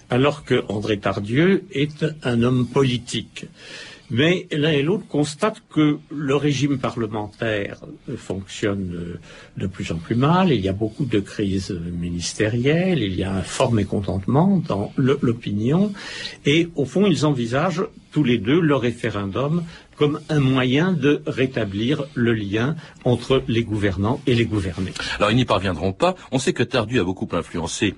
alors 0.09 0.43
que 0.45 0.63
André 0.69 0.97
Tardieu 0.99 1.65
est 1.71 2.05
un 2.23 2.43
homme 2.43 2.67
politique. 2.67 3.45
Mais 4.09 4.47
l'un 4.51 4.71
et 4.71 4.83
l'autre 4.83 5.07
constatent 5.07 5.61
que 5.73 5.97
le 6.09 6.35
régime 6.35 6.77
parlementaire 6.77 7.79
fonctionne 8.17 9.17
de 9.57 9.67
plus 9.67 9.91
en 9.91 9.95
plus 9.95 10.15
mal. 10.15 10.51
Il 10.51 10.61
y 10.61 10.69
a 10.69 10.73
beaucoup 10.73 11.05
de 11.05 11.19
crises 11.19 11.71
ministérielles, 11.71 13.01
il 13.01 13.15
y 13.15 13.23
a 13.23 13.33
un 13.33 13.41
fort 13.41 13.71
mécontentement 13.71 14.61
dans 14.67 14.91
l'opinion. 14.97 15.91
Et 16.45 16.69
au 16.75 16.85
fond, 16.85 17.07
ils 17.07 17.25
envisagent 17.25 17.85
tous 18.11 18.23
les 18.23 18.37
deux 18.37 18.61
le 18.61 18.75
référendum 18.75 19.63
comme 19.95 20.19
un 20.29 20.39
moyen 20.39 20.93
de 20.93 21.21
rétablir 21.25 22.05
le 22.13 22.33
lien 22.33 22.75
entre 23.03 23.43
les 23.47 23.63
gouvernants 23.63 24.21
et 24.27 24.35
les 24.35 24.45
gouvernés. 24.45 24.93
Alors 25.17 25.31
ils 25.31 25.35
n'y 25.35 25.45
parviendront 25.45 25.93
pas. 25.93 26.15
On 26.31 26.39
sait 26.39 26.53
que 26.53 26.63
Tardu 26.63 26.99
a 26.99 27.03
beaucoup 27.03 27.29
influencé 27.31 27.95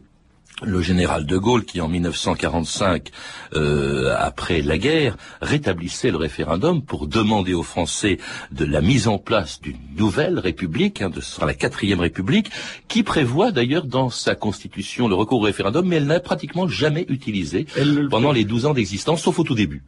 le 0.64 0.82
général 0.82 1.26
de 1.26 1.38
Gaulle 1.38 1.66
qui 1.66 1.82
en 1.82 1.88
1945, 1.88 3.12
euh, 3.54 4.16
après 4.18 4.62
la 4.62 4.78
guerre, 4.78 5.18
rétablissait 5.42 6.12
le 6.12 6.18
référendum 6.18 6.82
pour 6.82 7.08
demander 7.08 7.54
aux 7.54 7.64
Français 7.64 8.18
de 8.52 8.66
la 8.66 8.82
mise 8.82 9.08
en 9.08 9.20
place 9.20 9.62
d'une 9.62 9.78
nouvelle 9.96 10.40
république, 10.40 11.02
hein, 11.02 11.10
de 11.10 11.22
sera 11.22 11.46
la 11.46 11.54
quatrième 11.54 12.00
république, 12.00 12.50
qui 12.88 13.04
prévoit 13.04 13.52
d'ailleurs 13.52 13.86
dans 13.86 14.10
sa 14.10 14.36
constitution 14.36 15.08
le 15.08 15.16
recours 15.16 15.42
au 15.42 15.46
référendum, 15.46 15.88
mais 15.88 15.98
elle 15.98 16.08
n'a 16.08 16.20
pratiquement 16.20 16.68
jamais 16.68 17.06
utilisé 17.10 17.68
pendant 18.10 18.32
les 18.32 18.44
douze 18.44 18.66
ans 18.66 18.74
d'existence, 18.74 19.22
sauf 19.22 19.40
au 19.40 19.44
tout 19.44 19.56
début. 19.56 19.84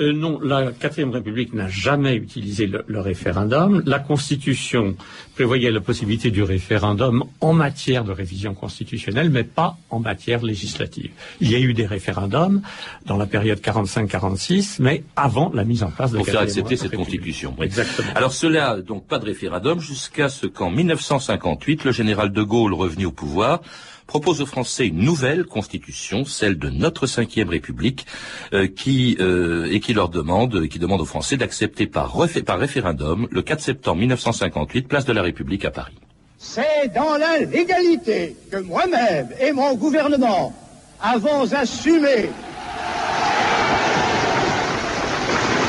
Euh, 0.00 0.12
non, 0.12 0.38
la 0.40 0.72
quatrième 0.72 1.10
République 1.10 1.52
n'a 1.54 1.68
jamais 1.68 2.14
utilisé 2.14 2.66
le, 2.66 3.00
référendum. 3.00 3.82
La 3.86 3.98
Constitution 3.98 4.94
prévoyait 5.34 5.70
la 5.70 5.80
possibilité 5.80 6.30
du 6.30 6.42
référendum 6.42 7.24
en 7.40 7.52
matière 7.52 8.04
de 8.04 8.12
révision 8.12 8.54
constitutionnelle, 8.54 9.30
mais 9.30 9.44
pas 9.44 9.76
en 9.90 9.98
matière 9.98 10.42
législative. 10.42 11.10
Il 11.40 11.50
y 11.50 11.56
a 11.56 11.58
eu 11.58 11.74
des 11.74 11.86
référendums 11.86 12.62
dans 13.06 13.16
la 13.16 13.26
période 13.26 13.58
45-46, 13.58 14.76
mais 14.80 15.02
avant 15.16 15.50
la 15.52 15.64
mise 15.64 15.82
en 15.82 15.90
place 15.90 16.12
de 16.12 16.18
Pour 16.18 16.26
faire 16.26 16.40
accepter 16.40 16.76
cette 16.76 16.94
Constitution. 16.94 17.54
Exactement. 17.60 18.12
Alors 18.14 18.32
cela, 18.32 18.80
donc 18.80 19.06
pas 19.06 19.18
de 19.18 19.26
référendum 19.26 19.80
jusqu'à 19.80 20.28
ce 20.28 20.46
qu'en 20.46 20.70
1958, 20.70 21.84
le 21.84 21.92
général 21.92 22.32
de 22.32 22.42
Gaulle, 22.42 22.74
revenu 22.74 23.06
au 23.06 23.12
pouvoir, 23.12 23.60
propose 24.08 24.40
aux 24.40 24.46
Français 24.46 24.86
une 24.88 24.98
nouvelle 24.98 25.44
constitution, 25.44 26.24
celle 26.24 26.58
de 26.58 26.70
notre 26.70 27.06
cinquième 27.06 27.50
République, 27.50 28.06
euh, 28.54 28.66
qui 28.66 29.16
euh, 29.20 29.68
et 29.70 29.80
qui 29.80 29.92
leur 29.92 30.08
demande, 30.08 30.66
qui 30.66 30.80
demande 30.80 31.02
aux 31.02 31.04
Français 31.04 31.36
d'accepter 31.36 31.86
par, 31.86 32.16
par 32.44 32.58
référendum 32.58 33.28
le 33.30 33.42
4 33.42 33.60
septembre 33.60 34.00
1958, 34.00 34.88
place 34.88 35.04
de 35.04 35.12
la 35.12 35.22
République 35.22 35.64
à 35.66 35.70
Paris. 35.70 35.94
C'est 36.38 36.92
dans 36.94 37.16
la 37.18 37.38
légalité 37.40 38.34
que 38.50 38.56
moi-même 38.56 39.28
et 39.40 39.52
mon 39.52 39.74
gouvernement 39.74 40.54
avons 41.00 41.52
assumé, 41.52 42.30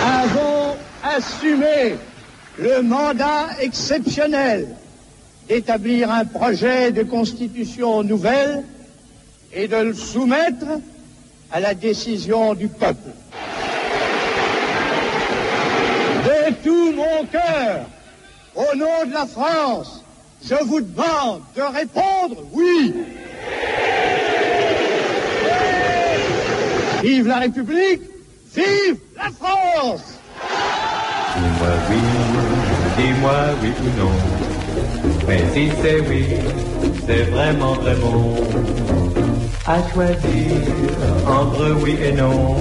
avons 0.05 0.77
assumé 1.03 1.95
le 2.57 2.81
mandat 2.83 3.47
exceptionnel 3.59 4.78
d'établir 5.49 6.11
un 6.11 6.25
projet 6.25 6.91
de 6.91 7.01
constitution 7.01 8.03
nouvelle 8.03 8.63
et 9.51 9.67
de 9.67 9.77
le 9.77 9.93
soumettre 9.95 10.79
à 11.51 11.59
la 11.59 11.73
décision 11.73 12.53
du 12.53 12.67
peuple. 12.67 13.09
De 16.23 16.53
tout 16.63 16.91
mon 16.91 17.25
cœur, 17.25 17.87
au 18.55 18.75
nom 18.75 19.07
de 19.07 19.13
la 19.13 19.25
France, 19.25 20.03
je 20.47 20.55
vous 20.65 20.81
demande 20.81 21.41
de 21.55 21.61
répondre 21.61 22.43
oui. 22.51 22.93
Vive 27.01 27.27
la 27.27 27.39
République, 27.39 28.01
vive 28.53 28.97
la 29.17 29.31
France. 29.31 30.19
Dis-moi 32.97 33.31
oui, 33.63 33.71
ou 33.81 33.99
non. 33.99 34.48
Mais 35.27 35.41
si 35.53 35.69
c'est 35.81 35.99
oui, 36.01 36.25
c'est 37.05 37.23
vraiment 37.31 37.75
très 37.75 37.95
bon. 37.95 38.35
À 39.65 39.77
choisir 39.93 40.51
entre 41.27 41.75
oui 41.83 41.95
et 42.03 42.11
non. 42.13 42.55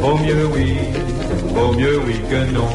Vaut 0.00 0.18
mieux 0.18 0.46
oui, 0.54 0.74
vaut 1.54 1.72
mieux 1.72 2.00
oui 2.06 2.20
que 2.30 2.52
non. 2.52 2.68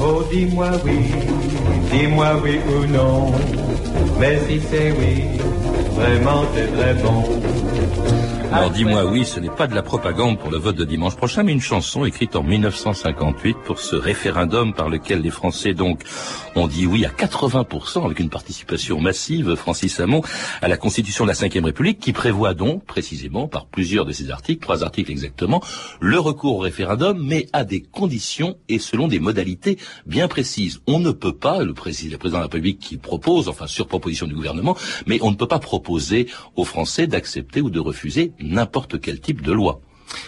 Oh, 0.00 0.22
dis-moi 0.32 0.70
oui, 0.84 0.98
dis-moi 1.92 2.40
oui 2.42 2.60
ou 2.68 2.86
non. 2.92 3.32
Mais 4.20 4.38
si 4.48 4.60
c'est 4.70 4.92
oui, 4.92 5.24
vraiment 5.96 6.44
c'est 6.54 6.72
très 6.76 6.94
bon. 6.94 7.24
Alors 8.50 8.70
dis-moi 8.70 9.04
oui, 9.04 9.26
ce 9.26 9.40
n'est 9.40 9.50
pas 9.50 9.66
de 9.66 9.74
la 9.74 9.82
propagande 9.82 10.38
pour 10.38 10.50
le 10.50 10.56
vote 10.56 10.76
de 10.76 10.84
dimanche 10.84 11.16
prochain, 11.16 11.42
mais 11.42 11.52
une 11.52 11.60
chanson 11.60 12.06
écrite 12.06 12.34
en 12.34 12.42
1958 12.42 13.58
pour 13.62 13.78
ce 13.78 13.94
référendum 13.94 14.72
par 14.72 14.88
lequel 14.88 15.20
les 15.20 15.30
Français 15.30 15.74
donc 15.74 16.02
ont 16.56 16.66
dit 16.66 16.86
oui 16.86 17.04
à 17.04 17.10
80% 17.10 18.06
avec 18.06 18.18
une 18.20 18.30
participation 18.30 19.00
massive, 19.00 19.54
Francis 19.54 20.00
Hamon, 20.00 20.22
à 20.62 20.68
la 20.68 20.78
Constitution 20.78 21.24
de 21.24 21.30
la 21.30 21.34
Ve 21.34 21.62
République 21.62 21.98
qui 21.98 22.14
prévoit 22.14 22.54
donc 22.54 22.84
précisément 22.86 23.48
par 23.48 23.66
plusieurs 23.66 24.06
de 24.06 24.12
ses 24.12 24.30
articles, 24.30 24.62
trois 24.62 24.82
articles 24.82 25.10
exactement, 25.10 25.62
le 26.00 26.18
recours 26.18 26.56
au 26.56 26.60
référendum, 26.60 27.22
mais 27.22 27.48
à 27.52 27.64
des 27.64 27.82
conditions 27.82 28.56
et 28.70 28.78
selon 28.78 29.08
des 29.08 29.18
modalités 29.18 29.76
bien 30.06 30.26
précises. 30.26 30.80
On 30.86 31.00
ne 31.00 31.10
peut 31.10 31.34
pas, 31.34 31.62
le 31.62 31.74
président, 31.74 32.12
le 32.12 32.18
président 32.18 32.38
de 32.38 32.42
la 32.42 32.46
République 32.46 32.78
qui 32.78 32.96
propose, 32.96 33.48
enfin 33.48 33.66
sur 33.66 33.86
proposition 33.86 34.26
du 34.26 34.34
gouvernement, 34.34 34.76
mais 35.06 35.18
on 35.20 35.30
ne 35.30 35.36
peut 35.36 35.46
pas 35.46 35.58
proposer 35.58 36.28
aux 36.56 36.64
Français 36.64 37.06
d'accepter 37.06 37.60
ou 37.60 37.68
de 37.68 37.78
refuser 37.78 38.32
n'importe 38.40 39.00
quel 39.00 39.20
type 39.20 39.42
de 39.42 39.52
loi. 39.52 39.80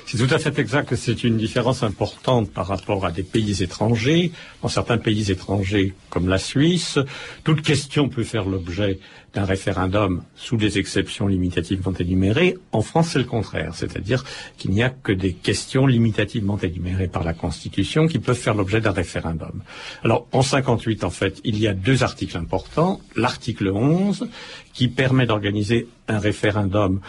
C'est 0.06 0.18
tout 0.18 0.34
à 0.34 0.38
fait 0.38 0.58
exact 0.58 0.88
que 0.88 0.96
c'est 0.96 1.24
une 1.24 1.36
différence 1.36 1.82
importante 1.82 2.50
par 2.50 2.66
rapport 2.66 3.06
à 3.06 3.12
des 3.12 3.22
pays 3.22 3.62
étrangers. 3.62 4.32
Dans 4.62 4.68
certains 4.68 4.98
pays 4.98 5.30
étrangers, 5.30 5.94
comme 6.10 6.28
la 6.28 6.38
Suisse, 6.38 6.98
toute 7.44 7.62
question 7.62 8.08
peut 8.08 8.24
faire 8.24 8.44
l'objet 8.44 8.98
d'un 9.32 9.44
référendum 9.44 10.22
sous 10.34 10.56
des 10.56 10.78
exceptions 10.78 11.28
limitativement 11.28 11.92
énumérées. 11.92 12.58
En 12.72 12.82
France, 12.82 13.10
c'est 13.12 13.20
le 13.20 13.24
contraire, 13.24 13.74
c'est-à-dire 13.74 14.24
qu'il 14.58 14.72
n'y 14.72 14.82
a 14.82 14.90
que 14.90 15.12
des 15.12 15.32
questions 15.32 15.86
limitativement 15.86 16.58
énumérées 16.58 17.06
par 17.06 17.22
la 17.22 17.32
Constitution 17.32 18.08
qui 18.08 18.18
peuvent 18.18 18.36
faire 18.36 18.54
l'objet 18.54 18.80
d'un 18.80 18.90
référendum. 18.90 19.62
Alors, 20.02 20.26
en 20.32 20.42
58, 20.42 21.04
en 21.04 21.10
fait, 21.10 21.40
il 21.44 21.58
y 21.58 21.68
a 21.68 21.74
deux 21.74 22.02
articles 22.02 22.36
importants. 22.36 23.00
L'article 23.14 23.68
11, 23.68 24.28
qui 24.72 24.88
permet 24.88 25.26
d'organiser 25.26 25.86
un 26.08 26.18
référendum 26.18 27.00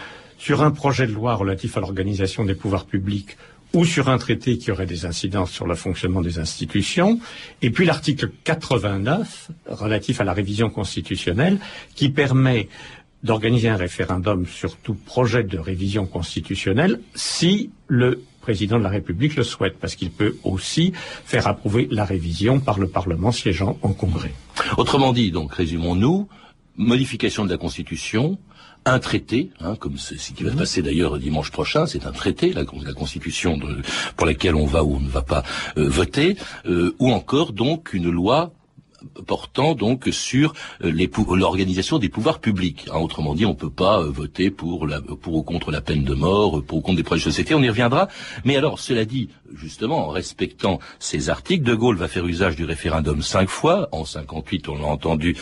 sur 0.42 0.64
un 0.64 0.72
projet 0.72 1.06
de 1.06 1.12
loi 1.12 1.36
relatif 1.36 1.76
à 1.76 1.80
l'organisation 1.80 2.44
des 2.44 2.56
pouvoirs 2.56 2.86
publics 2.86 3.36
ou 3.74 3.84
sur 3.84 4.08
un 4.08 4.18
traité 4.18 4.58
qui 4.58 4.72
aurait 4.72 4.86
des 4.86 5.06
incidences 5.06 5.52
sur 5.52 5.68
le 5.68 5.76
fonctionnement 5.76 6.20
des 6.20 6.40
institutions, 6.40 7.20
et 7.62 7.70
puis 7.70 7.86
l'article 7.86 8.28
89 8.42 9.52
relatif 9.68 10.20
à 10.20 10.24
la 10.24 10.32
révision 10.32 10.68
constitutionnelle 10.68 11.58
qui 11.94 12.08
permet 12.08 12.68
d'organiser 13.22 13.68
un 13.68 13.76
référendum 13.76 14.44
sur 14.46 14.76
tout 14.78 14.94
projet 14.94 15.44
de 15.44 15.58
révision 15.58 16.06
constitutionnelle 16.06 17.00
si 17.14 17.70
le 17.86 18.24
président 18.40 18.78
de 18.78 18.82
la 18.82 18.90
République 18.90 19.36
le 19.36 19.44
souhaite, 19.44 19.78
parce 19.78 19.94
qu'il 19.94 20.10
peut 20.10 20.34
aussi 20.42 20.92
faire 21.24 21.46
approuver 21.46 21.86
la 21.92 22.04
révision 22.04 22.58
par 22.58 22.80
le 22.80 22.88
Parlement 22.88 23.30
siégeant 23.30 23.78
en 23.82 23.92
Congrès. 23.92 24.34
Autrement 24.76 25.12
dit, 25.12 25.30
donc, 25.30 25.54
résumons-nous, 25.54 26.28
modification 26.76 27.44
de 27.44 27.50
la 27.50 27.58
Constitution, 27.58 28.38
un 28.84 28.98
traité, 28.98 29.50
hein, 29.60 29.76
comme 29.76 29.96
ce 29.96 30.14
qui 30.14 30.42
va 30.42 30.50
se 30.50 30.56
passer 30.56 30.82
d'ailleurs 30.82 31.18
dimanche 31.18 31.50
prochain, 31.50 31.86
c'est 31.86 32.06
un 32.06 32.12
traité, 32.12 32.52
la, 32.52 32.64
Constitution 32.64 33.58
pour 34.16 34.26
laquelle 34.26 34.54
on 34.54 34.66
va 34.66 34.82
ou 34.84 34.96
on 34.96 35.00
ne 35.00 35.08
va 35.08 35.22
pas 35.22 35.42
euh, 35.76 35.88
voter, 35.88 36.36
euh, 36.66 36.94
ou 36.98 37.12
encore 37.12 37.52
donc 37.52 37.92
une 37.92 38.10
loi 38.10 38.52
portant 39.26 39.74
donc 39.74 40.08
sur 40.12 40.54
euh, 40.84 40.92
l'organisation 41.34 41.98
des 41.98 42.08
pouvoirs 42.08 42.40
publics. 42.40 42.86
Hein, 42.92 42.98
autrement 42.98 43.34
dit, 43.34 43.46
on 43.46 43.50
ne 43.50 43.54
peut 43.54 43.70
pas 43.70 44.02
voter 44.02 44.50
pour, 44.50 44.86
la, 44.86 45.00
pour 45.00 45.34
ou 45.34 45.42
contre 45.42 45.70
la 45.70 45.80
peine 45.80 46.04
de 46.04 46.14
mort, 46.14 46.62
pour 46.62 46.78
ou 46.78 46.80
contre 46.80 46.96
des 46.96 47.02
projets 47.02 47.24
de 47.24 47.30
société, 47.30 47.54
on 47.54 47.62
y 47.62 47.68
reviendra. 47.68 48.08
Mais 48.44 48.56
alors, 48.56 48.78
cela 48.78 49.04
dit, 49.04 49.28
justement, 49.54 50.06
en 50.06 50.10
respectant 50.10 50.78
ces 50.98 51.30
articles, 51.30 51.64
De 51.64 51.74
Gaulle 51.74 51.96
va 51.96 52.08
faire 52.08 52.26
usage 52.26 52.56
du 52.56 52.64
référendum 52.64 53.22
cinq 53.22 53.48
fois. 53.48 53.88
En 53.92 54.04
58, 54.04 54.68
on 54.68 54.78
l'a 54.78 54.86
entendu, 54.86 55.36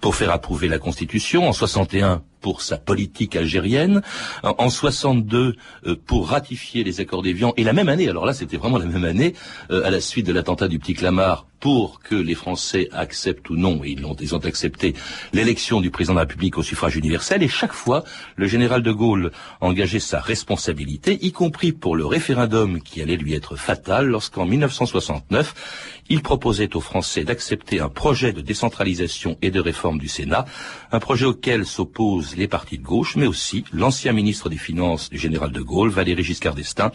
pour 0.00 0.14
faire 0.14 0.30
approuver 0.30 0.68
la 0.68 0.78
Constitution. 0.78 1.48
En 1.48 1.52
61, 1.52 2.22
pour 2.44 2.60
sa 2.60 2.76
politique 2.76 3.36
algérienne, 3.36 4.02
en 4.42 4.68
62 4.68 5.56
euh, 5.86 5.96
pour 6.06 6.28
ratifier 6.28 6.84
les 6.84 7.00
accords 7.00 7.22
d'Évian, 7.22 7.54
et 7.56 7.64
la 7.64 7.72
même 7.72 7.88
année, 7.88 8.06
alors 8.06 8.26
là 8.26 8.34
c'était 8.34 8.58
vraiment 8.58 8.76
la 8.76 8.84
même 8.84 9.06
année, 9.06 9.32
euh, 9.70 9.82
à 9.82 9.90
la 9.90 9.98
suite 9.98 10.26
de 10.26 10.32
l'attentat 10.34 10.68
du 10.68 10.78
petit 10.78 10.92
Clamart, 10.92 11.46
pour 11.58 12.00
que 12.00 12.14
les 12.14 12.34
Français 12.34 12.90
acceptent 12.92 13.48
ou 13.48 13.56
non, 13.56 13.82
et 13.82 13.92
ils 13.92 14.04
ont, 14.04 14.14
ils 14.20 14.34
ont 14.34 14.44
accepté 14.44 14.92
l'élection 15.32 15.80
du 15.80 15.90
président 15.90 16.12
de 16.12 16.18
la 16.18 16.24
République 16.24 16.58
au 16.58 16.62
suffrage 16.62 16.96
universel, 16.96 17.42
et 17.42 17.48
chaque 17.48 17.72
fois, 17.72 18.04
le 18.36 18.46
général 18.46 18.82
de 18.82 18.92
Gaulle 18.92 19.32
engageait 19.62 19.98
sa 19.98 20.20
responsabilité, 20.20 21.18
y 21.22 21.32
compris 21.32 21.72
pour 21.72 21.96
le 21.96 22.04
référendum 22.04 22.82
qui 22.82 23.00
allait 23.00 23.16
lui 23.16 23.32
être 23.32 23.56
fatal 23.56 24.08
lorsqu'en 24.08 24.44
1969, 24.44 26.02
il 26.10 26.22
proposait 26.22 26.76
aux 26.76 26.80
Français 26.80 27.24
d'accepter 27.24 27.80
un 27.80 27.88
projet 27.88 28.32
de 28.32 28.40
décentralisation 28.40 29.36
et 29.42 29.50
de 29.50 29.60
réforme 29.60 29.98
du 29.98 30.08
Sénat, 30.08 30.44
un 30.92 31.00
projet 31.00 31.24
auquel 31.24 31.64
s'opposent 31.64 32.36
les 32.36 32.48
partis 32.48 32.78
de 32.78 32.82
gauche, 32.82 33.16
mais 33.16 33.26
aussi 33.26 33.64
l'ancien 33.72 34.12
ministre 34.12 34.48
des 34.48 34.56
Finances 34.56 35.10
du 35.10 35.18
général 35.18 35.50
de 35.52 35.60
Gaulle, 35.60 35.90
Valéry 35.90 36.22
Giscard 36.22 36.54
d'Estaing, 36.54 36.92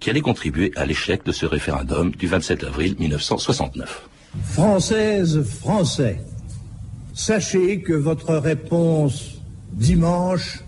qui 0.00 0.10
allait 0.10 0.20
contribuer 0.20 0.72
à 0.76 0.86
l'échec 0.86 1.24
de 1.24 1.32
ce 1.32 1.46
référendum 1.46 2.10
du 2.10 2.26
27 2.26 2.64
avril 2.64 2.96
1969. 2.98 4.08
Françaises, 4.52 5.42
Français, 5.42 6.20
sachez 7.14 7.80
que 7.80 7.92
votre 7.92 8.34
réponse 8.36 9.34
dimanche 9.72 10.60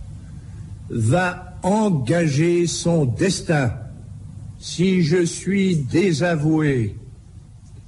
va 0.91 1.57
engager 1.63 2.67
son 2.67 3.05
destin. 3.05 3.73
Si 4.59 5.03
je 5.03 5.25
suis 5.25 5.77
désavoué 5.77 6.97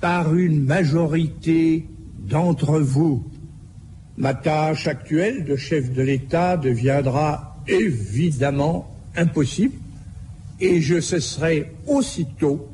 par 0.00 0.34
une 0.34 0.64
majorité 0.64 1.86
d'entre 2.18 2.80
vous, 2.80 3.24
ma 4.16 4.34
tâche 4.34 4.86
actuelle 4.86 5.44
de 5.44 5.56
chef 5.56 5.92
de 5.92 6.02
l'État 6.02 6.56
deviendra 6.56 7.56
évidemment 7.68 8.90
impossible 9.16 9.74
et 10.60 10.80
je 10.80 11.00
cesserai 11.00 11.72
aussitôt 11.86 12.68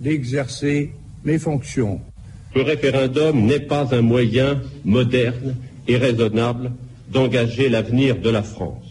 d'exercer 0.00 0.92
mes 1.24 1.38
fonctions. 1.38 2.00
Le 2.54 2.62
référendum 2.62 3.44
n'est 3.44 3.60
pas 3.60 3.94
un 3.94 4.02
moyen 4.02 4.60
moderne 4.84 5.56
et 5.88 5.96
raisonnable 5.96 6.72
d'engager 7.10 7.68
l'avenir 7.68 8.20
de 8.20 8.30
la 8.30 8.42
France. 8.42 8.84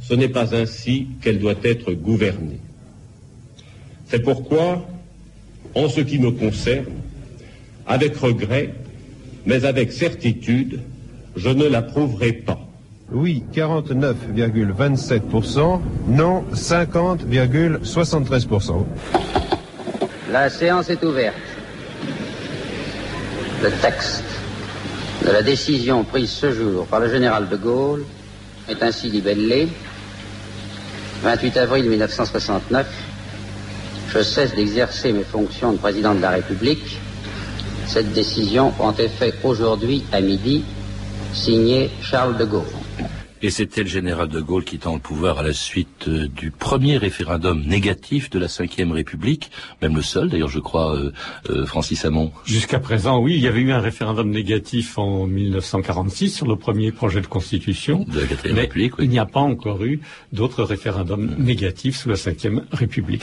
Ce 0.00 0.14
n'est 0.14 0.28
pas 0.28 0.54
ainsi 0.54 1.08
qu'elle 1.20 1.38
doit 1.38 1.54
être 1.64 1.92
gouvernée. 1.92 2.60
C'est 4.06 4.22
pourquoi, 4.22 4.86
en 5.74 5.88
ce 5.88 6.00
qui 6.00 6.18
me 6.18 6.30
concerne, 6.30 6.84
avec 7.86 8.16
regret, 8.16 8.74
mais 9.46 9.64
avec 9.64 9.92
certitude, 9.92 10.80
je 11.36 11.48
ne 11.48 11.66
l'approuverai 11.66 12.32
pas. 12.32 12.60
Oui, 13.10 13.42
49,27%, 13.54 15.80
non 16.08 16.44
50,73%. 16.52 18.84
La 20.30 20.50
séance 20.50 20.90
est 20.90 21.02
ouverte. 21.02 21.34
Le 23.62 23.70
texte 23.80 24.22
de 25.24 25.30
la 25.30 25.42
décision 25.42 26.04
prise 26.04 26.28
ce 26.30 26.52
jour 26.52 26.84
par 26.86 27.00
le 27.00 27.10
général 27.10 27.48
de 27.48 27.56
Gaulle 27.56 28.04
est 28.68 28.82
ainsi 28.82 29.08
libellé. 29.08 29.68
28 31.22 31.56
avril 31.56 31.88
1969, 31.88 32.86
je 34.12 34.22
cesse 34.22 34.54
d'exercer 34.54 35.12
mes 35.12 35.24
fonctions 35.24 35.72
de 35.72 35.78
président 35.78 36.14
de 36.14 36.20
la 36.20 36.30
République. 36.30 36.98
Cette 37.86 38.12
décision 38.12 38.70
prend 38.70 38.94
effet 38.96 39.34
aujourd'hui 39.44 40.04
à 40.12 40.20
midi, 40.20 40.64
signé 41.32 41.90
Charles 42.02 42.36
de 42.36 42.44
Gaulle. 42.44 42.77
Et 43.42 43.50
c'était 43.50 43.82
le 43.82 43.88
général 43.88 44.28
de 44.28 44.40
Gaulle 44.40 44.64
qui 44.64 44.78
tend 44.78 44.94
le 44.94 45.00
pouvoir 45.00 45.38
à 45.38 45.42
la 45.42 45.52
suite 45.52 46.08
euh, 46.08 46.28
du 46.28 46.50
premier 46.50 46.96
référendum 46.96 47.62
négatif 47.64 48.30
de 48.30 48.38
la 48.38 48.46
Ve 48.46 48.92
République, 48.92 49.50
même 49.80 49.94
le 49.94 50.02
seul 50.02 50.28
d'ailleurs 50.28 50.48
je 50.48 50.58
crois, 50.58 50.96
euh, 50.96 51.12
euh, 51.50 51.66
Francis 51.66 52.04
Hamon. 52.04 52.32
Jusqu'à 52.44 52.80
présent, 52.80 53.18
oui, 53.20 53.34
il 53.34 53.40
y 53.40 53.46
avait 53.46 53.60
eu 53.60 53.72
un 53.72 53.80
référendum 53.80 54.30
négatif 54.30 54.98
en 54.98 55.26
1946 55.26 56.30
sur 56.30 56.46
le 56.46 56.56
premier 56.56 56.92
projet 56.92 57.20
de 57.20 57.26
constitution. 57.26 58.04
De 58.08 58.20
la 58.20 58.26
quatrième 58.26 58.56
mais 58.56 58.62
République, 58.62 58.98
oui. 58.98 59.04
il 59.04 59.10
n'y 59.10 59.18
a 59.18 59.26
pas 59.26 59.40
encore 59.40 59.84
eu 59.84 60.00
d'autres 60.32 60.64
référendums 60.64 61.34
négatifs 61.38 61.96
sous 61.98 62.08
la 62.08 62.16
Ve 62.16 62.62
République. 62.72 63.22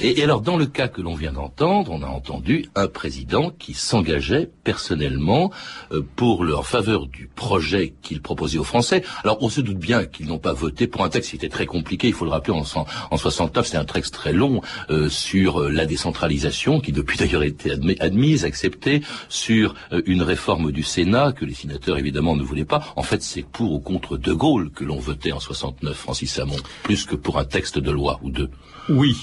Et, 0.00 0.20
et 0.20 0.22
alors, 0.22 0.40
dans 0.40 0.56
le 0.56 0.66
cas 0.66 0.88
que 0.88 1.00
l'on 1.00 1.14
vient 1.14 1.32
d'entendre, 1.32 1.90
on 1.92 2.02
a 2.02 2.06
entendu 2.06 2.66
un 2.74 2.88
président 2.88 3.50
qui 3.50 3.74
s'engageait 3.74 4.50
personnellement 4.64 5.50
euh, 5.92 6.02
pour 6.16 6.44
le, 6.44 6.56
en 6.56 6.62
faveur 6.62 7.06
du 7.06 7.28
projet 7.34 7.94
qu'il 8.02 8.20
proposait 8.22 8.58
aux 8.58 8.64
Français. 8.64 9.02
Alors, 9.24 9.38
on 9.40 9.48
se 9.48 9.62
doute 9.62 9.78
bien 9.78 10.04
qu'ils 10.04 10.26
n'ont 10.26 10.38
pas 10.38 10.52
voté 10.52 10.86
pour 10.86 11.02
un 11.02 11.08
texte 11.08 11.30
qui 11.30 11.36
était 11.36 11.48
très 11.48 11.64
compliqué. 11.64 12.08
Il 12.08 12.12
faut 12.12 12.26
le 12.26 12.30
rappeler, 12.30 12.52
en, 12.52 12.62
en, 12.78 12.86
en 13.10 13.16
69, 13.16 13.64
c'était 13.64 13.78
un 13.78 13.86
texte 13.86 14.12
très 14.12 14.34
long 14.34 14.60
euh, 14.90 15.08
sur 15.08 15.62
euh, 15.62 15.70
la 15.70 15.86
décentralisation, 15.86 16.78
qui 16.78 16.92
depuis 16.92 17.16
d'ailleurs 17.16 17.40
a 17.40 17.46
été 17.46 17.70
admis- 17.70 17.96
admise, 18.00 18.44
acceptée, 18.44 19.00
sur 19.30 19.74
euh, 19.92 20.02
une 20.04 20.20
réforme 20.22 20.72
du 20.72 20.82
Sénat 20.82 21.32
que 21.32 21.46
les 21.46 21.54
sénateurs 21.54 21.96
évidemment 21.96 22.36
ne 22.36 22.42
voulaient 22.42 22.66
pas. 22.66 22.92
En 22.96 23.02
fait, 23.02 23.22
c'est 23.22 23.42
pour 23.44 23.72
ou 23.72 23.80
contre 23.80 24.18
De 24.18 24.32
Gaulle 24.34 24.70
que 24.70 24.84
l'on 24.84 24.98
votait 24.98 25.32
en 25.32 25.40
69, 25.40 25.96
Francis 25.96 26.38
Hamon, 26.38 26.56
plus 26.82 27.06
que 27.06 27.16
pour 27.16 27.38
un 27.38 27.46
texte 27.46 27.78
de 27.78 27.90
loi 27.90 28.20
ou 28.22 28.30
deux. 28.30 28.50
Oui, 28.90 29.16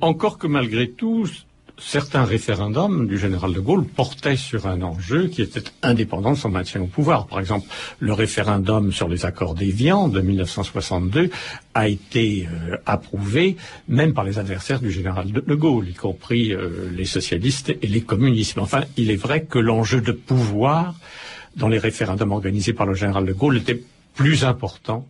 encore 0.00 0.38
que 0.38 0.46
malgré 0.46 0.90
tout, 0.90 1.26
certains 1.78 2.24
référendums 2.24 3.06
du 3.06 3.18
général 3.18 3.52
de 3.52 3.60
Gaulle 3.60 3.84
portaient 3.84 4.36
sur 4.36 4.66
un 4.66 4.82
enjeu 4.82 5.28
qui 5.28 5.42
était 5.42 5.62
indépendant 5.82 6.32
de 6.32 6.36
son 6.36 6.48
maintien 6.48 6.80
au 6.80 6.86
pouvoir. 6.86 7.26
Par 7.26 7.40
exemple, 7.40 7.66
le 8.00 8.12
référendum 8.12 8.92
sur 8.92 9.08
les 9.08 9.26
accords 9.26 9.54
d'Évian 9.54 10.08
de 10.08 10.20
1962 10.20 11.30
a 11.74 11.88
été 11.88 12.48
euh, 12.50 12.76
approuvé 12.86 13.56
même 13.88 14.14
par 14.14 14.24
les 14.24 14.38
adversaires 14.38 14.80
du 14.80 14.90
général 14.90 15.30
de, 15.32 15.54
Gaulle, 15.54 15.88
y 15.88 15.94
compris 15.94 16.52
euh, 16.52 16.90
les 16.96 17.04
socialistes 17.04 17.70
et 17.70 17.86
les 17.86 18.00
communistes. 18.00 18.58
Enfin, 18.58 18.82
il 18.96 19.10
est 19.10 19.16
vrai 19.16 19.44
que 19.44 19.58
l'enjeu 19.58 20.00
de 20.00 20.12
pouvoir 20.12 20.94
dans 21.56 21.68
les 21.68 21.78
référendums 21.78 22.32
organisés 22.32 22.72
par 22.72 22.86
le 22.86 22.94
général 22.94 23.26
de 23.26 23.32
Gaulle 23.32 23.58
était 23.58 23.82
plus 24.14 24.44
important 24.44 25.06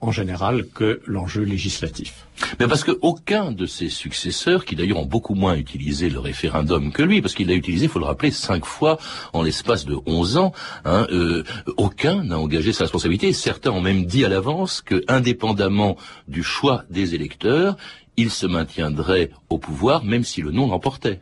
en 0.00 0.12
général 0.12 0.66
que 0.66 1.00
l'enjeu 1.06 1.42
législatif. 1.42 2.26
Mais 2.58 2.66
parce 2.66 2.84
que 2.84 2.98
aucun 3.02 3.52
de 3.52 3.66
ses 3.66 3.90
successeurs, 3.90 4.64
qui 4.64 4.74
d'ailleurs 4.74 4.98
ont 4.98 5.06
beaucoup 5.06 5.34
moins 5.34 5.54
utilisé 5.54 6.08
le 6.08 6.18
référendum 6.18 6.90
que 6.90 7.02
lui, 7.02 7.20
parce 7.20 7.34
qu'il 7.34 7.48
l'a 7.48 7.54
utilisé, 7.54 7.84
il 7.84 7.88
faut 7.90 7.98
le 7.98 8.06
rappeler, 8.06 8.30
cinq 8.30 8.64
fois 8.64 8.98
en 9.32 9.42
l'espace 9.42 9.84
de 9.84 9.96
onze 10.06 10.36
ans, 10.38 10.52
hein, 10.84 11.06
euh, 11.12 11.44
aucun 11.76 12.24
n'a 12.24 12.38
engagé 12.38 12.72
sa 12.72 12.84
responsabilité. 12.84 13.32
Certains 13.32 13.70
ont 13.70 13.82
même 13.82 14.06
dit 14.06 14.24
à 14.24 14.28
l'avance 14.28 14.80
que, 14.80 15.04
indépendamment 15.06 15.96
du 16.28 16.42
choix 16.42 16.84
des 16.88 17.14
électeurs, 17.14 17.76
il 18.16 18.30
se 18.30 18.46
maintiendrait 18.46 19.30
au 19.50 19.58
pouvoir, 19.58 20.04
même 20.04 20.24
si 20.24 20.40
le 20.40 20.50
non 20.50 20.68
l'emportait. 20.68 21.20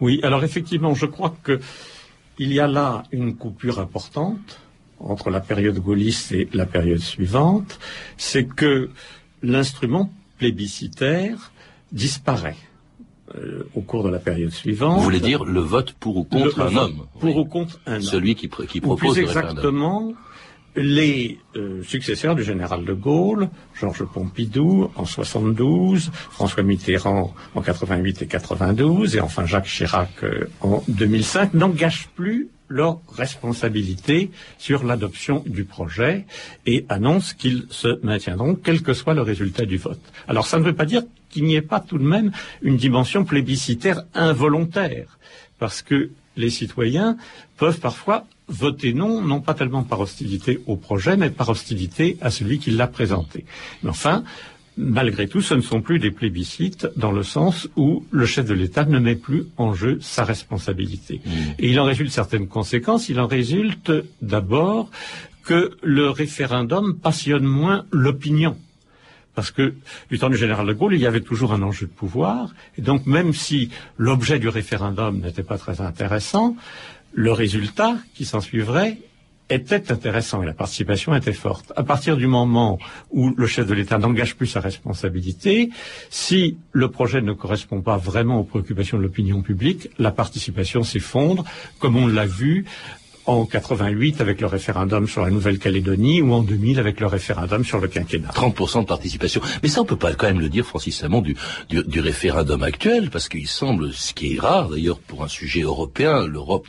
Oui, 0.00 0.20
alors 0.22 0.44
effectivement, 0.44 0.94
je 0.94 1.06
crois 1.06 1.34
que 1.42 1.60
il 2.38 2.52
y 2.52 2.58
a 2.58 2.66
là 2.66 3.04
une 3.12 3.36
coupure 3.36 3.78
importante 3.78 4.58
entre 5.00 5.30
la 5.30 5.40
période 5.40 5.78
gaulliste 5.78 6.32
et 6.32 6.48
la 6.54 6.66
période 6.66 6.98
suivante, 7.00 7.78
c'est 8.16 8.44
que 8.46 8.90
l'instrument 9.42 10.10
plébiscitaire 10.38 11.52
disparaît 11.92 12.56
euh, 13.36 13.64
au 13.74 13.80
cours 13.80 14.04
de 14.04 14.08
la 14.10 14.18
période 14.18 14.50
suivante. 14.50 14.98
Vous 14.98 15.04
voulez 15.04 15.20
dire 15.20 15.44
le 15.44 15.60
vote 15.60 15.92
pour 15.94 16.16
ou 16.16 16.24
contre 16.24 16.58
Le- 16.58 16.64
un 16.66 16.76
homme 16.76 17.06
Pour 17.20 17.34
oui. 17.36 17.40
ou 17.42 17.44
contre 17.44 17.80
un 17.86 17.94
homme. 17.96 18.02
Celui 18.02 18.34
qui, 18.34 18.48
pr- 18.48 18.66
qui 18.66 18.78
Ou 18.78 18.82
propose 18.82 19.14
plus 19.14 19.22
exactement, 19.22 20.12
les 20.76 21.38
euh, 21.56 21.82
successeurs 21.84 22.34
du 22.34 22.42
général 22.42 22.84
de 22.84 22.92
Gaulle, 22.92 23.48
Georges 23.80 24.04
Pompidou 24.04 24.90
en 24.96 25.04
72, 25.04 26.10
François 26.30 26.62
Mitterrand 26.64 27.32
en 27.54 27.62
88 27.62 28.22
et 28.22 28.26
92, 28.26 29.16
et 29.16 29.20
enfin 29.20 29.46
Jacques 29.46 29.66
Chirac 29.66 30.10
euh, 30.24 30.46
en 30.60 30.82
2005, 30.88 31.54
n'engagent 31.54 32.08
plus 32.16 32.48
leur 32.68 33.00
responsabilité 33.12 34.30
sur 34.58 34.84
l'adoption 34.84 35.42
du 35.46 35.64
projet 35.64 36.24
et 36.66 36.86
annoncent 36.88 37.34
qu'ils 37.36 37.66
se 37.70 38.04
maintiendront 38.04 38.54
quel 38.54 38.82
que 38.82 38.94
soit 38.94 39.14
le 39.14 39.22
résultat 39.22 39.66
du 39.66 39.76
vote. 39.76 40.00
Alors 40.28 40.46
ça 40.46 40.58
ne 40.58 40.64
veut 40.64 40.74
pas 40.74 40.86
dire 40.86 41.02
qu'il 41.30 41.44
n'y 41.44 41.56
ait 41.56 41.62
pas 41.62 41.80
tout 41.80 41.98
de 41.98 42.04
même 42.04 42.32
une 42.62 42.76
dimension 42.76 43.24
plébiscitaire 43.24 44.04
involontaire, 44.14 45.18
parce 45.58 45.82
que 45.82 46.10
les 46.36 46.50
citoyens 46.50 47.16
peuvent 47.56 47.80
parfois 47.80 48.26
voter 48.48 48.92
non, 48.92 49.20
non 49.22 49.40
pas 49.40 49.54
tellement 49.54 49.82
par 49.82 50.00
hostilité 50.00 50.60
au 50.66 50.76
projet, 50.76 51.16
mais 51.16 51.30
par 51.30 51.48
hostilité 51.48 52.18
à 52.20 52.30
celui 52.30 52.58
qui 52.58 52.70
l'a 52.70 52.86
présenté. 52.86 53.44
Mais 53.82 53.90
enfin, 53.90 54.24
malgré 54.76 55.28
tout, 55.28 55.40
ce 55.40 55.54
ne 55.54 55.60
sont 55.60 55.80
plus 55.80 55.98
des 55.98 56.10
plébiscites 56.10 56.88
dans 56.96 57.12
le 57.12 57.22
sens 57.22 57.68
où 57.76 58.04
le 58.10 58.26
chef 58.26 58.46
de 58.46 58.54
l'État 58.54 58.84
ne 58.84 58.98
met 58.98 59.14
plus 59.14 59.46
en 59.56 59.74
jeu 59.74 59.98
sa 60.00 60.24
responsabilité. 60.24 61.20
Et 61.58 61.70
il 61.70 61.78
en 61.80 61.84
résulte 61.84 62.10
certaines 62.10 62.48
conséquences. 62.48 63.08
Il 63.08 63.20
en 63.20 63.26
résulte 63.26 63.92
d'abord 64.22 64.90
que 65.44 65.76
le 65.82 66.10
référendum 66.10 66.98
passionne 66.98 67.44
moins 67.44 67.84
l'opinion. 67.92 68.56
Parce 69.34 69.50
que 69.50 69.74
du 70.10 70.18
temps 70.18 70.30
du 70.30 70.36
général 70.36 70.66
de 70.66 70.72
Gaulle, 70.72 70.94
il 70.94 71.00
y 71.00 71.06
avait 71.06 71.20
toujours 71.20 71.52
un 71.52 71.62
enjeu 71.62 71.86
de 71.86 71.92
pouvoir. 71.92 72.54
Et 72.78 72.82
donc, 72.82 73.06
même 73.06 73.34
si 73.34 73.68
l'objet 73.98 74.38
du 74.38 74.48
référendum 74.48 75.20
n'était 75.20 75.42
pas 75.42 75.58
très 75.58 75.80
intéressant, 75.80 76.56
le 77.12 77.32
résultat 77.32 77.96
qui 78.14 78.24
s'en 78.24 78.40
suivrait 78.40 78.98
était 79.50 79.92
intéressant 79.92 80.42
et 80.42 80.46
la 80.46 80.54
participation 80.54 81.14
était 81.14 81.32
forte. 81.32 81.72
À 81.76 81.82
partir 81.82 82.16
du 82.16 82.26
moment 82.26 82.78
où 83.10 83.34
le 83.36 83.46
chef 83.46 83.66
de 83.66 83.74
l'État 83.74 83.98
n'engage 83.98 84.36
plus 84.36 84.46
sa 84.46 84.60
responsabilité, 84.60 85.70
si 86.10 86.56
le 86.72 86.88
projet 86.88 87.20
ne 87.20 87.32
correspond 87.32 87.82
pas 87.82 87.96
vraiment 87.96 88.40
aux 88.40 88.44
préoccupations 88.44 88.96
de 88.96 89.02
l'opinion 89.02 89.42
publique, 89.42 89.90
la 89.98 90.10
participation 90.12 90.82
s'effondre, 90.82 91.44
comme 91.78 91.96
on 91.96 92.06
l'a 92.06 92.26
vu 92.26 92.64
en 93.26 93.46
88 93.46 94.20
avec 94.20 94.40
le 94.40 94.46
référendum 94.46 95.08
sur 95.08 95.22
la 95.22 95.30
Nouvelle-Calédonie 95.30 96.20
ou 96.22 96.32
en 96.32 96.42
2000 96.42 96.78
avec 96.78 97.00
le 97.00 97.06
référendum 97.06 97.64
sur 97.64 97.78
le 97.80 97.88
quinquennat. 97.88 98.30
30% 98.30 98.80
de 98.80 98.86
participation. 98.86 99.40
Mais 99.62 99.68
ça, 99.68 99.82
on 99.82 99.84
peut 99.84 99.96
pas 99.96 100.14
quand 100.14 100.26
même 100.26 100.40
le 100.40 100.48
dire, 100.48 100.66
Francis 100.66 100.98
Samon, 100.98 101.20
du, 101.20 101.36
du, 101.68 101.82
du 101.82 102.00
référendum 102.00 102.62
actuel, 102.62 103.10
parce 103.10 103.28
qu'il 103.28 103.48
semble, 103.48 103.92
ce 103.92 104.12
qui 104.12 104.34
est 104.34 104.40
rare 104.40 104.68
d'ailleurs 104.68 104.98
pour 104.98 105.24
un 105.24 105.28
sujet 105.28 105.62
européen, 105.62 106.26
l'Europe 106.26 106.68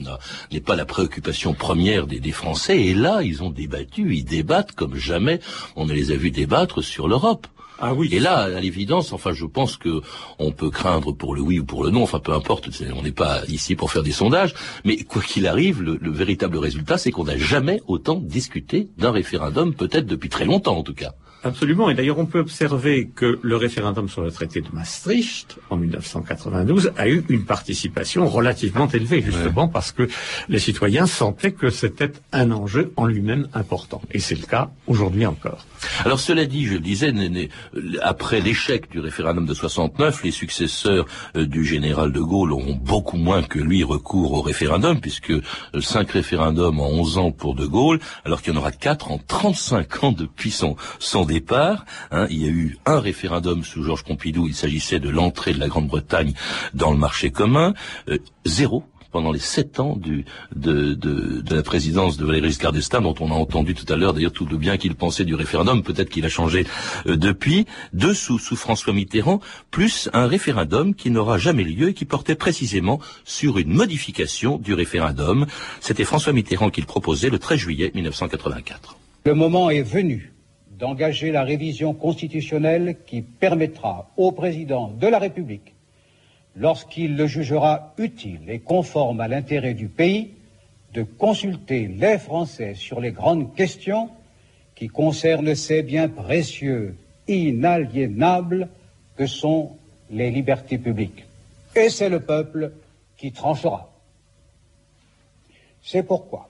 n'est 0.51 0.61
pas 0.61 0.75
la 0.75 0.85
préoccupation 0.85 1.53
première 1.53 2.07
des 2.07 2.31
Français, 2.31 2.81
et 2.81 2.93
là, 2.93 3.21
ils 3.23 3.43
ont 3.43 3.49
débattu, 3.49 4.15
ils 4.15 4.25
débattent 4.25 4.73
comme 4.73 4.95
jamais 4.95 5.39
on 5.75 5.85
ne 5.85 5.93
les 5.93 6.11
a 6.11 6.15
vus 6.15 6.31
débattre 6.31 6.83
sur 6.83 7.07
l'Europe. 7.07 7.47
Ah 7.79 7.93
oui. 7.93 8.09
Et 8.11 8.19
là, 8.19 8.39
à 8.39 8.59
l'évidence, 8.59 9.11
enfin, 9.11 9.33
je 9.33 9.45
pense 9.45 9.77
que 9.77 10.01
on 10.39 10.51
peut 10.51 10.69
craindre 10.69 11.11
pour 11.11 11.35
le 11.35 11.41
oui 11.41 11.59
ou 11.59 11.65
pour 11.65 11.83
le 11.83 11.89
non. 11.89 12.03
Enfin, 12.03 12.19
peu 12.19 12.33
importe. 12.33 12.69
On 12.95 13.03
n'est 13.03 13.11
pas 13.11 13.41
ici 13.47 13.75
pour 13.75 13.91
faire 13.91 14.03
des 14.03 14.11
sondages. 14.11 14.53
Mais 14.85 14.97
quoi 14.97 15.21
qu'il 15.21 15.47
arrive, 15.47 15.81
le, 15.81 15.97
le 16.01 16.11
véritable 16.11 16.57
résultat, 16.57 16.97
c'est 16.97 17.11
qu'on 17.11 17.25
n'a 17.25 17.37
jamais 17.37 17.81
autant 17.87 18.15
discuté 18.15 18.87
d'un 18.97 19.11
référendum, 19.11 19.73
peut-être 19.73 20.05
depuis 20.05 20.29
très 20.29 20.45
longtemps 20.45 20.77
en 20.77 20.83
tout 20.83 20.93
cas. 20.93 21.13
Absolument. 21.45 21.91
Et 21.91 21.93
d'ailleurs, 21.93 22.17
on 22.17 22.25
peut 22.25 22.39
observer 22.39 23.07
que 23.13 23.37
le 23.43 23.55
référendum 23.55 24.09
sur 24.09 24.23
le 24.23 24.31
traité 24.31 24.61
de 24.61 24.67
Maastricht, 24.73 25.59
en 25.69 25.77
1992, 25.77 26.91
a 26.97 27.07
eu 27.07 27.23
une 27.29 27.45
participation 27.45 28.27
relativement 28.27 28.87
élevée, 28.87 29.21
justement 29.21 29.65
ouais. 29.65 29.71
parce 29.71 29.91
que 29.91 30.07
les 30.49 30.57
citoyens 30.57 31.05
sentaient 31.05 31.51
que 31.51 31.69
c'était 31.69 32.11
un 32.31 32.49
enjeu 32.49 32.93
en 32.95 33.05
lui-même 33.05 33.47
important. 33.53 34.01
Et 34.11 34.17
c'est 34.17 34.33
le 34.33 34.47
cas 34.47 34.71
aujourd'hui 34.87 35.27
encore. 35.27 35.67
Alors, 36.03 36.19
cela 36.19 36.45
dit, 36.45 36.65
je 36.65 36.73
le 36.73 36.79
disais, 36.79 37.13
après 38.01 38.41
l'échec 38.41 38.89
du 38.89 38.99
référendum 38.99 39.45
de 39.45 39.53
69, 39.53 40.23
les 40.23 40.31
successeurs 40.31 41.05
euh, 41.35 41.45
du 41.45 41.63
général 41.63 42.11
de 42.11 42.21
Gaulle 42.21 42.53
auront 42.53 42.73
beaucoup 42.73 43.17
moins 43.17 43.43
que 43.43 43.59
lui 43.59 43.83
recours 43.83 44.33
au 44.33 44.41
référendum, 44.41 44.99
puisque 44.99 45.29
euh, 45.29 45.41
cinq 45.79 46.09
référendums 46.11 46.79
en 46.79 46.89
11 46.89 47.17
ans 47.19 47.31
pour 47.31 47.53
de 47.53 47.67
Gaulle, 47.67 47.99
alors 48.23 48.41
qu'il 48.41 48.53
y 48.53 48.57
en 48.57 48.59
aura 48.59 48.71
quatre 48.71 49.11
en 49.11 49.19
35 49.19 50.03
ans 50.03 50.11
depuis 50.11 50.49
son, 50.49 50.75
son 50.97 51.23
départ. 51.35 51.85
Hein, 52.11 52.27
il 52.29 52.41
y 52.41 52.45
a 52.45 52.51
eu 52.51 52.77
un 52.85 52.99
référendum 52.99 53.63
sous 53.63 53.83
Georges 53.83 54.03
Pompidou, 54.03 54.47
il 54.47 54.55
s'agissait 54.55 54.99
de 54.99 55.09
l'entrée 55.09 55.53
de 55.53 55.59
la 55.59 55.67
Grande-Bretagne 55.67 56.33
dans 56.73 56.91
le 56.91 56.97
marché 56.97 57.29
commun. 57.31 57.73
Euh, 58.09 58.17
zéro 58.45 58.83
pendant 59.11 59.31
les 59.31 59.39
sept 59.39 59.79
ans 59.79 59.97
de, 59.97 60.25
la 61.55 61.63
présidence 61.63 62.17
de 62.17 62.25
Valéry 62.25 62.49
Giscard 62.49 62.73
d'Estaing, 62.73 63.01
dont 63.01 63.15
on 63.21 63.31
a 63.31 63.33
entendu 63.33 63.73
tout 63.73 63.85
à 63.93 63.95
l'heure 63.95 64.13
d'ailleurs 64.13 64.33
tout 64.33 64.45
le 64.45 64.57
bien 64.57 64.75
qu'il 64.75 64.93
pensait 64.93 65.23
du 65.23 65.35
référendum, 65.35 65.83
peut-être 65.83 66.09
qu'il 66.09 66.25
a 66.25 66.29
changé 66.29 66.65
euh, 67.07 67.15
depuis, 67.15 67.65
deux 67.93 68.13
sous, 68.13 68.39
sous 68.39 68.57
François 68.57 68.91
Mitterrand, 68.91 69.39
plus 69.71 70.09
un 70.11 70.27
référendum 70.27 70.93
qui 70.93 71.11
n'aura 71.11 71.37
jamais 71.37 71.63
lieu 71.63 71.89
et 71.89 71.93
qui 71.93 72.03
portait 72.03 72.35
précisément 72.35 72.99
sur 73.23 73.57
une 73.57 73.73
modification 73.73 74.57
du 74.57 74.73
référendum. 74.73 75.45
C'était 75.79 76.03
François 76.03 76.33
Mitterrand 76.33 76.69
qui 76.69 76.81
le 76.81 76.87
proposait 76.87 77.29
le 77.29 77.39
13 77.39 77.57
juillet 77.57 77.91
1984. 77.95 78.97
Le 79.25 79.33
moment 79.33 79.69
est 79.69 79.81
venu 79.81 80.34
d'engager 80.77 81.31
la 81.31 81.43
révision 81.43 81.93
constitutionnelle 81.93 82.97
qui 83.05 83.21
permettra 83.21 84.09
au 84.17 84.31
président 84.31 84.89
de 84.89 85.07
la 85.07 85.19
République, 85.19 85.73
lorsqu'il 86.55 87.15
le 87.15 87.27
jugera 87.27 87.93
utile 87.97 88.49
et 88.49 88.59
conforme 88.59 89.21
à 89.21 89.27
l'intérêt 89.27 89.73
du 89.73 89.87
pays, 89.87 90.31
de 90.93 91.03
consulter 91.03 91.87
les 91.87 92.17
Français 92.17 92.73
sur 92.73 93.01
les 93.01 93.11
grandes 93.11 93.53
questions 93.55 94.09
qui 94.75 94.87
concernent 94.87 95.55
ces 95.55 95.83
biens 95.83 96.09
précieux, 96.09 96.95
inaliénables 97.27 98.69
que 99.17 99.25
sont 99.25 99.71
les 100.09 100.31
libertés 100.31 100.77
publiques. 100.77 101.25
Et 101.75 101.89
c'est 101.89 102.09
le 102.09 102.19
peuple 102.19 102.71
qui 103.17 103.31
tranchera. 103.31 103.91
C'est 105.81 106.03
pourquoi, 106.03 106.49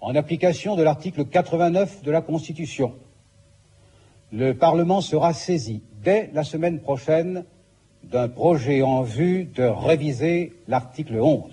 en 0.00 0.14
application 0.14 0.76
de 0.76 0.82
l'article 0.82 1.24
89 1.24 2.02
de 2.02 2.10
la 2.10 2.20
Constitution, 2.20 2.94
le 4.32 4.54
Parlement 4.54 5.00
sera 5.00 5.32
saisi 5.32 5.82
dès 6.02 6.30
la 6.32 6.44
semaine 6.44 6.80
prochaine 6.80 7.44
d'un 8.04 8.28
projet 8.28 8.82
en 8.82 9.02
vue 9.02 9.44
de 9.44 9.64
réviser 9.64 10.52
l'article 10.68 11.16
11. 11.20 11.52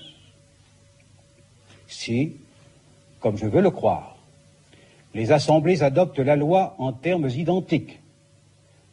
Si, 1.87 2.37
comme 3.19 3.37
je 3.37 3.45
veux 3.45 3.61
le 3.61 3.71
croire, 3.71 4.17
les 5.13 5.31
assemblées 5.31 5.83
adoptent 5.83 6.19
la 6.19 6.35
loi 6.35 6.75
en 6.79 6.91
termes 6.91 7.29
identiques, 7.29 7.99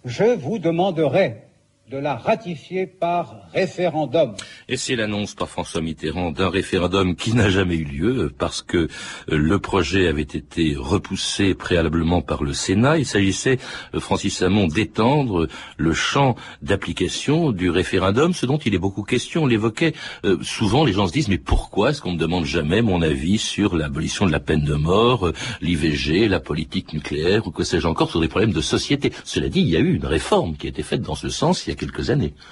je 0.04 0.24
vous 0.24 0.58
demanderai 0.58 1.42
de 1.90 1.98
la 1.98 2.14
ratifier 2.14 2.86
par 2.86 3.48
référendum. 3.52 4.36
Et 4.68 4.76
c'est 4.76 4.94
l'annonce 4.94 5.34
par 5.34 5.48
François 5.48 5.80
Mitterrand 5.80 6.30
d'un 6.30 6.48
référendum 6.48 7.16
qui 7.16 7.34
n'a 7.34 7.50
jamais 7.50 7.74
eu 7.74 7.84
lieu 7.84 8.32
parce 8.38 8.62
que 8.62 8.86
le 9.26 9.58
projet 9.58 10.06
avait 10.06 10.22
été 10.22 10.76
repoussé 10.78 11.54
préalablement 11.54 12.22
par 12.22 12.44
le 12.44 12.52
Sénat. 12.52 12.98
Il 12.98 13.06
s'agissait, 13.06 13.58
Francis 13.98 14.36
Samon, 14.36 14.68
d'étendre 14.68 15.48
le 15.78 15.92
champ 15.92 16.36
d'application 16.62 17.50
du 17.50 17.70
référendum, 17.70 18.34
ce 18.34 18.46
dont 18.46 18.58
il 18.58 18.72
est 18.72 18.78
beaucoup 18.78 19.02
question. 19.02 19.42
On 19.42 19.46
l'évoquait 19.46 19.94
euh, 20.24 20.38
souvent, 20.42 20.84
les 20.84 20.92
gens 20.92 21.08
se 21.08 21.12
disent 21.12 21.28
mais 21.28 21.38
pourquoi 21.38 21.90
est-ce 21.90 22.00
qu'on 22.00 22.12
ne 22.12 22.18
demande 22.18 22.44
jamais 22.44 22.82
mon 22.82 23.02
avis 23.02 23.38
sur 23.38 23.74
l'abolition 23.74 24.26
de 24.26 24.32
la 24.32 24.38
peine 24.38 24.62
de 24.62 24.74
mort, 24.74 25.26
euh, 25.26 25.32
l'IVG, 25.60 26.28
la 26.28 26.38
politique 26.38 26.92
nucléaire 26.92 27.48
ou 27.48 27.50
que 27.50 27.64
sais-je 27.64 27.88
encore 27.88 28.10
sur 28.10 28.20
des 28.20 28.28
problèmes 28.28 28.52
de 28.52 28.60
société? 28.60 29.12
Cela 29.24 29.48
dit, 29.48 29.60
il 29.60 29.68
y 29.68 29.76
a 29.76 29.80
eu 29.80 29.96
une 29.96 30.06
réforme 30.06 30.56
qui 30.56 30.68
a 30.68 30.70
été 30.70 30.84
faite 30.84 31.02
dans 31.02 31.16
ce 31.16 31.28
sens 31.28 31.66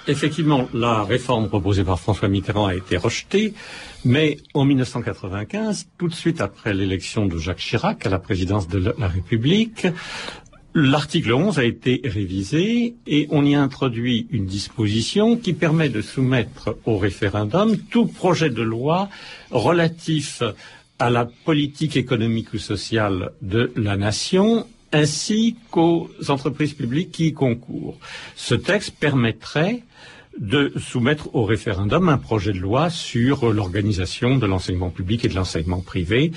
Effectivement, 0.07 0.67
la 0.73 1.03
réforme 1.03 1.47
proposée 1.49 1.83
par 1.83 1.99
François 1.99 2.27
Mitterrand 2.27 2.67
a 2.67 2.75
été 2.75 2.97
rejetée, 2.97 3.53
mais 4.05 4.37
en 4.53 4.65
1995, 4.65 5.87
tout 5.97 6.07
de 6.07 6.13
suite 6.13 6.41
après 6.41 6.73
l'élection 6.73 7.25
de 7.25 7.37
Jacques 7.37 7.59
Chirac 7.59 8.05
à 8.05 8.09
la 8.09 8.19
présidence 8.19 8.67
de 8.67 8.93
la 8.97 9.07
République, 9.07 9.87
L'article 10.75 11.33
11 11.33 11.57
a 11.57 11.63
été 11.63 11.99
révisé 12.03 12.93
et 13.07 13.27
on 13.31 13.43
y 13.43 13.55
a 13.55 13.61
introduit 13.61 14.27
une 14.29 14.45
disposition 14.45 15.35
qui 15.35 15.53
permet 15.53 15.89
de 15.89 15.99
soumettre 15.99 16.77
au 16.85 16.99
référendum 16.99 17.75
tout 17.89 18.05
projet 18.05 18.51
de 18.51 18.61
loi 18.61 19.09
relatif 19.49 20.43
à 20.99 21.09
la 21.09 21.25
politique 21.25 21.97
économique 21.97 22.53
ou 22.53 22.59
sociale 22.59 23.31
de 23.41 23.71
la 23.75 23.97
nation 23.97 24.67
ainsi 24.91 25.55
qu'aux 25.71 26.09
entreprises 26.29 26.73
publiques 26.73 27.11
qui 27.11 27.27
y 27.27 27.33
concourent. 27.33 27.97
Ce 28.35 28.55
texte 28.55 28.95
permettrait 28.99 29.83
de 30.37 30.71
soumettre 30.77 31.35
au 31.35 31.43
référendum 31.43 32.07
un 32.07 32.17
projet 32.17 32.53
de 32.53 32.59
loi 32.59 32.89
sur 32.89 33.51
l'organisation 33.51 34.37
de 34.37 34.45
l'enseignement 34.45 34.89
public 34.89 35.25
et 35.25 35.27
de 35.27 35.35
l'enseignement 35.35 35.81
privé, 35.81 36.31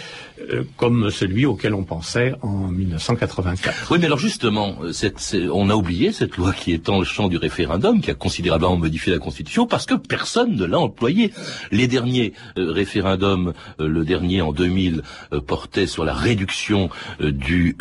euh, 0.50 0.64
comme 0.76 1.10
celui 1.10 1.46
auquel 1.46 1.74
on 1.74 1.84
pensait 1.84 2.34
en 2.42 2.68
1984. 2.68 3.92
Oui, 3.92 3.98
mais 4.00 4.06
alors 4.06 4.18
justement, 4.18 4.78
cette, 4.92 5.36
on 5.52 5.70
a 5.70 5.74
oublié 5.74 6.10
cette 6.10 6.36
loi 6.36 6.52
qui 6.52 6.72
étend 6.72 6.98
le 6.98 7.04
champ 7.04 7.28
du 7.28 7.36
référendum, 7.36 8.00
qui 8.00 8.10
a 8.10 8.14
considérablement 8.14 8.76
modifié 8.76 9.12
la 9.12 9.18
Constitution, 9.18 9.66
parce 9.66 9.86
que 9.86 9.94
personne 9.94 10.56
ne 10.56 10.64
l'a 10.64 10.78
employé. 10.78 11.32
Les 11.70 11.86
derniers 11.86 12.32
euh, 12.58 12.72
référendums, 12.72 13.52
euh, 13.78 13.86
le 13.86 14.04
dernier 14.04 14.40
en 14.40 14.52
2000, 14.52 15.02
portait 15.46 15.86
sur 15.86 16.04
la 16.04 16.14
réduction 16.14 16.90
du 17.20 17.76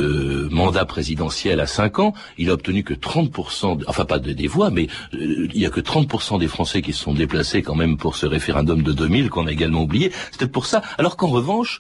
mandat 0.50 0.86
présidentiel 0.86 1.60
à 1.60 1.68
5 1.68 2.00
ans. 2.00 2.14
Il 2.38 2.50
a 2.50 2.54
obtenu 2.54 2.84
que 2.84 2.94
30%, 2.94 3.78
de, 3.78 3.86
enfin 3.88 4.06
pas 4.06 4.20
de, 4.20 4.32
des 4.34 4.48
voix, 4.48 4.70
mais 4.70 4.88
il 5.14 5.58
y 5.58 5.66
a 5.66 5.70
que 5.70 5.80
30% 5.80 6.11
des 6.40 6.48
Français 6.48 6.82
qui 6.82 6.92
se 6.92 7.04
sont 7.04 7.14
déplacés 7.14 7.62
quand 7.62 7.76
même 7.76 7.96
pour 7.96 8.16
ce 8.16 8.26
référendum 8.26 8.84
de 8.84 8.92
2000 8.92 9.30
qu'on 9.30 9.48
a 9.48 9.52
également 9.52 9.84
oublié. 9.84 10.12
C'est 10.32 10.40
peut-être 10.40 10.52
pour 10.52 10.66
ça. 10.66 10.82
Alors 10.98 11.16
qu'en 11.16 11.28
revanche, 11.28 11.80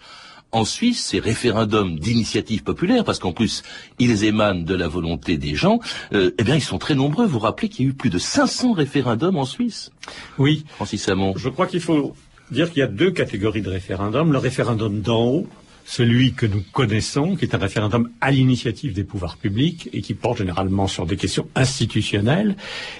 en 0.54 0.63
Suisse, 0.63 1.04
ces 1.04 1.20
référendums 1.20 2.00
d'initiative 2.00 2.63
populaire, 2.63 3.04
parce 3.04 3.20
qu'en 3.20 3.34
plus, 3.34 3.63
ils 4.00 4.24
émanent 4.24 4.63
de 4.63 4.76
la 4.76 4.88
volonté 4.88 5.38
des 5.38 5.56
gens, 5.56 5.80
euh, 6.13 6.32
eh 6.38 6.44
bien, 6.44 6.56
ils 6.56 6.63
sont 6.63 6.78
très 6.78 6.96
nombreux. 6.96 7.26
Vous 7.26 7.34
vous 7.34 7.39
rappelez 7.39 7.70
qu'il 7.70 7.86
y 7.86 7.88
a 7.89 7.91
eu 7.91 7.94
plus 7.94 8.10
de 8.10 8.20
500 8.20 8.74
référendums 8.74 9.38
en 9.38 9.46
Suisse? 9.46 9.91
Oui. 10.38 10.65
Francis 10.76 11.08
Hamon. 11.10 11.34
Je 11.36 11.50
crois 11.50 11.67
qu'il 11.67 11.82
faut 11.82 12.15
dire 12.52 12.70
qu'il 12.70 12.80
y 12.80 12.84
a 12.84 12.88
deux 12.88 13.12
catégories 13.12 13.62
de 13.62 13.70
référendums. 13.70 14.32
Le 14.32 14.38
référendum 14.38 15.02
d'en 15.02 15.24
haut, 15.24 15.48
celui 15.86 16.34
que 16.34 16.46
nous 16.46 16.63
connaissons, 16.72 17.36
qui 17.36 17.46
est 17.46 17.56
un 17.56 17.60
référendum 17.60 18.10
à 18.22 18.32
l'initiative 18.32 18.94
des 18.94 19.04
pouvoirs 19.04 19.38
publics 19.38 19.89
et 19.94 20.02
qui 20.02 20.13
porte 20.13 20.39
généralement 20.39 20.88
sur 20.88 21.06
des 21.06 21.17
questions 21.17 21.48
institutionnelles, 21.56 22.56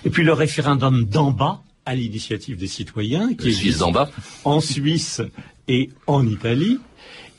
et 0.06 0.10
puis 0.10 0.24
le 0.24 0.34
référendum 0.34 1.06
d'en 1.06 1.32
bas, 1.32 1.62
à 1.86 1.96
l'initiative 1.96 2.58
des 2.58 2.67
citoyens, 2.67 3.34
qui 3.34 3.50
est 3.50 3.80
d'en 3.80 3.91
bas, 3.91 4.10
en 4.44 4.60
Suisse 4.60 5.22
et 5.67 5.89
en 6.06 6.28
Italie, 6.28 6.78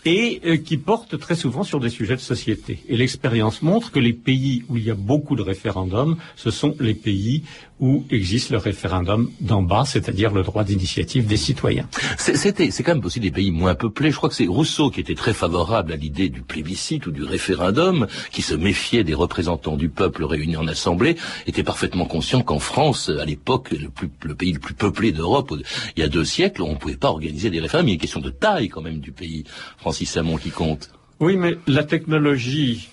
et 0.04 0.40
euh, 0.44 0.56
qui 0.56 0.76
porte 0.76 1.18
très 1.18 1.36
souvent 1.36 1.62
sur 1.62 1.78
des 1.78 1.90
sujets 1.90 2.16
de 2.16 2.20
société. 2.20 2.82
Et 2.88 2.96
l'expérience 2.96 3.62
montre 3.62 3.92
que 3.92 4.00
les 4.00 4.12
pays 4.12 4.64
où 4.68 4.76
il 4.76 4.84
y 4.84 4.90
a 4.90 4.94
beaucoup 4.94 5.36
de 5.36 5.42
référendums, 5.42 6.16
ce 6.34 6.50
sont 6.50 6.74
les 6.80 6.94
pays 6.94 7.44
où 7.82 8.04
existe 8.10 8.50
le 8.50 8.58
référendum 8.58 9.28
d'en 9.40 9.60
bas, 9.60 9.84
c'est-à-dire 9.84 10.32
le 10.32 10.44
droit 10.44 10.62
d'initiative 10.62 11.26
des 11.26 11.36
citoyens. 11.36 11.88
C'était, 12.16 12.70
c'est 12.70 12.84
quand 12.84 12.94
même 12.94 13.04
aussi 13.04 13.18
des 13.18 13.32
pays 13.32 13.50
moins 13.50 13.74
peuplés. 13.74 14.12
Je 14.12 14.16
crois 14.16 14.28
que 14.28 14.36
c'est 14.36 14.46
Rousseau 14.46 14.88
qui 14.88 15.00
était 15.00 15.16
très 15.16 15.34
favorable 15.34 15.92
à 15.92 15.96
l'idée 15.96 16.28
du 16.28 16.42
plébiscite 16.42 17.08
ou 17.08 17.10
du 17.10 17.24
référendum, 17.24 18.06
qui 18.30 18.40
se 18.40 18.54
méfiait 18.54 19.02
des 19.02 19.14
représentants 19.14 19.76
du 19.76 19.88
peuple 19.88 20.22
réunis 20.22 20.56
en 20.56 20.68
assemblée, 20.68 21.16
était 21.48 21.64
parfaitement 21.64 22.06
conscient 22.06 22.42
qu'en 22.42 22.60
France, 22.60 23.10
à 23.20 23.24
l'époque, 23.24 23.72
le, 23.72 23.90
le 24.22 24.34
pays 24.36 24.52
le 24.52 24.60
plus 24.60 24.74
peuplé 24.74 25.10
d'Europe, 25.10 25.52
il 25.96 26.00
y 26.00 26.04
a 26.04 26.08
deux 26.08 26.24
siècles, 26.24 26.62
on 26.62 26.74
ne 26.74 26.78
pouvait 26.78 26.96
pas 26.96 27.08
organiser 27.08 27.50
des 27.50 27.58
référendums. 27.58 27.88
Il 27.88 27.90
y 27.90 27.94
a 27.94 27.98
une 27.98 28.00
question 28.00 28.20
de 28.20 28.30
taille 28.30 28.68
quand 28.68 28.82
même 28.82 29.00
du 29.00 29.10
pays, 29.10 29.42
Francis 29.78 30.08
Samon, 30.08 30.36
qui 30.36 30.50
compte. 30.50 30.90
Oui, 31.18 31.36
mais 31.36 31.56
la 31.66 31.82
technologie 31.82 32.88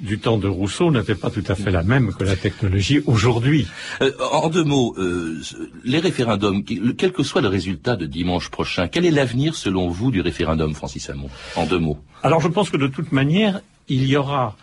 du 0.00 0.18
temps 0.18 0.38
de 0.38 0.48
Rousseau 0.48 0.90
n'était 0.90 1.14
pas 1.14 1.30
tout 1.30 1.44
à 1.48 1.54
fait 1.54 1.70
la 1.70 1.82
même 1.82 2.12
que 2.12 2.24
la 2.24 2.36
technologie 2.36 3.02
aujourd'hui. 3.06 3.66
Euh, 4.02 4.12
en 4.32 4.48
deux 4.48 4.64
mots, 4.64 4.94
euh, 4.98 5.40
les 5.84 5.98
référendums, 5.98 6.64
quel 6.64 7.12
que 7.12 7.22
soit 7.22 7.42
le 7.42 7.48
résultat 7.48 7.96
de 7.96 8.06
dimanche 8.06 8.50
prochain, 8.50 8.88
quel 8.88 9.06
est 9.06 9.10
l'avenir 9.10 9.54
selon 9.54 9.88
vous 9.88 10.10
du 10.10 10.20
référendum, 10.20 10.74
Francis 10.74 11.08
Hamon? 11.10 11.28
En 11.56 11.66
deux 11.66 11.78
mots. 11.78 11.98
Alors 12.22 12.40
je 12.40 12.48
pense 12.48 12.70
que 12.70 12.76
de 12.76 12.86
toute 12.86 13.12
manière, 13.12 13.60
il 13.88 14.06
y 14.06 14.16
aura 14.16 14.56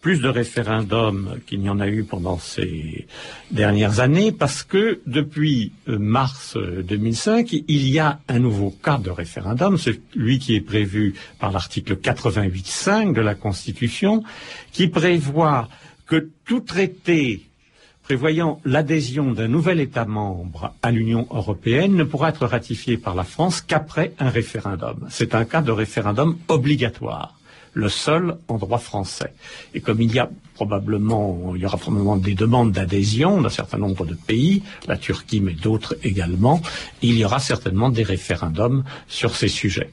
plus 0.00 0.20
de 0.20 0.28
référendums 0.28 1.38
qu'il 1.46 1.60
n'y 1.60 1.68
en 1.68 1.80
a 1.80 1.88
eu 1.88 2.04
pendant 2.04 2.38
ces 2.38 3.06
dernières 3.50 4.00
années 4.00 4.32
parce 4.32 4.62
que 4.62 5.00
depuis 5.06 5.72
euh, 5.88 5.98
mars 5.98 6.56
2005, 6.56 7.52
euh, 7.52 7.58
il 7.66 7.88
y 7.88 7.98
a 7.98 8.20
un 8.28 8.38
nouveau 8.38 8.70
cas 8.70 8.98
de 8.98 9.10
référendum, 9.10 9.76
celui 9.76 10.38
qui 10.38 10.54
est 10.54 10.60
prévu 10.60 11.14
par 11.40 11.50
l'article 11.50 11.96
88.5 11.96 13.12
de 13.12 13.20
la 13.20 13.34
Constitution, 13.34 14.22
qui 14.72 14.88
prévoit 14.88 15.68
que 16.06 16.30
tout 16.44 16.60
traité 16.60 17.42
prévoyant 18.02 18.58
l'adhésion 18.64 19.32
d'un 19.32 19.48
nouvel 19.48 19.80
État 19.80 20.06
membre 20.06 20.72
à 20.82 20.90
l'Union 20.90 21.26
européenne 21.30 21.94
ne 21.94 22.04
pourra 22.04 22.30
être 22.30 22.46
ratifié 22.46 22.96
par 22.96 23.14
la 23.14 23.24
France 23.24 23.60
qu'après 23.60 24.14
un 24.18 24.30
référendum. 24.30 25.06
C'est 25.10 25.34
un 25.34 25.44
cas 25.44 25.60
de 25.60 25.72
référendum 25.72 26.38
obligatoire 26.48 27.37
le 27.74 27.88
seul 27.88 28.36
en 28.48 28.58
droit 28.58 28.78
français. 28.78 29.32
Et 29.74 29.80
comme 29.80 30.00
il 30.00 30.14
y 30.14 30.18
a 30.18 30.30
probablement, 30.54 31.52
il 31.54 31.62
y 31.62 31.66
aura 31.66 31.76
probablement 31.76 32.16
des 32.16 32.34
demandes 32.34 32.72
d'adhésion 32.72 33.40
d'un 33.40 33.48
certain 33.48 33.78
nombre 33.78 34.04
de 34.04 34.14
pays, 34.14 34.62
la 34.86 34.96
Turquie 34.96 35.40
mais 35.40 35.52
d'autres 35.52 35.96
également, 36.02 36.60
il 37.02 37.16
y 37.16 37.24
aura 37.24 37.38
certainement 37.38 37.90
des 37.90 38.02
référendums 38.02 38.84
sur 39.06 39.36
ces 39.36 39.48
sujets. 39.48 39.90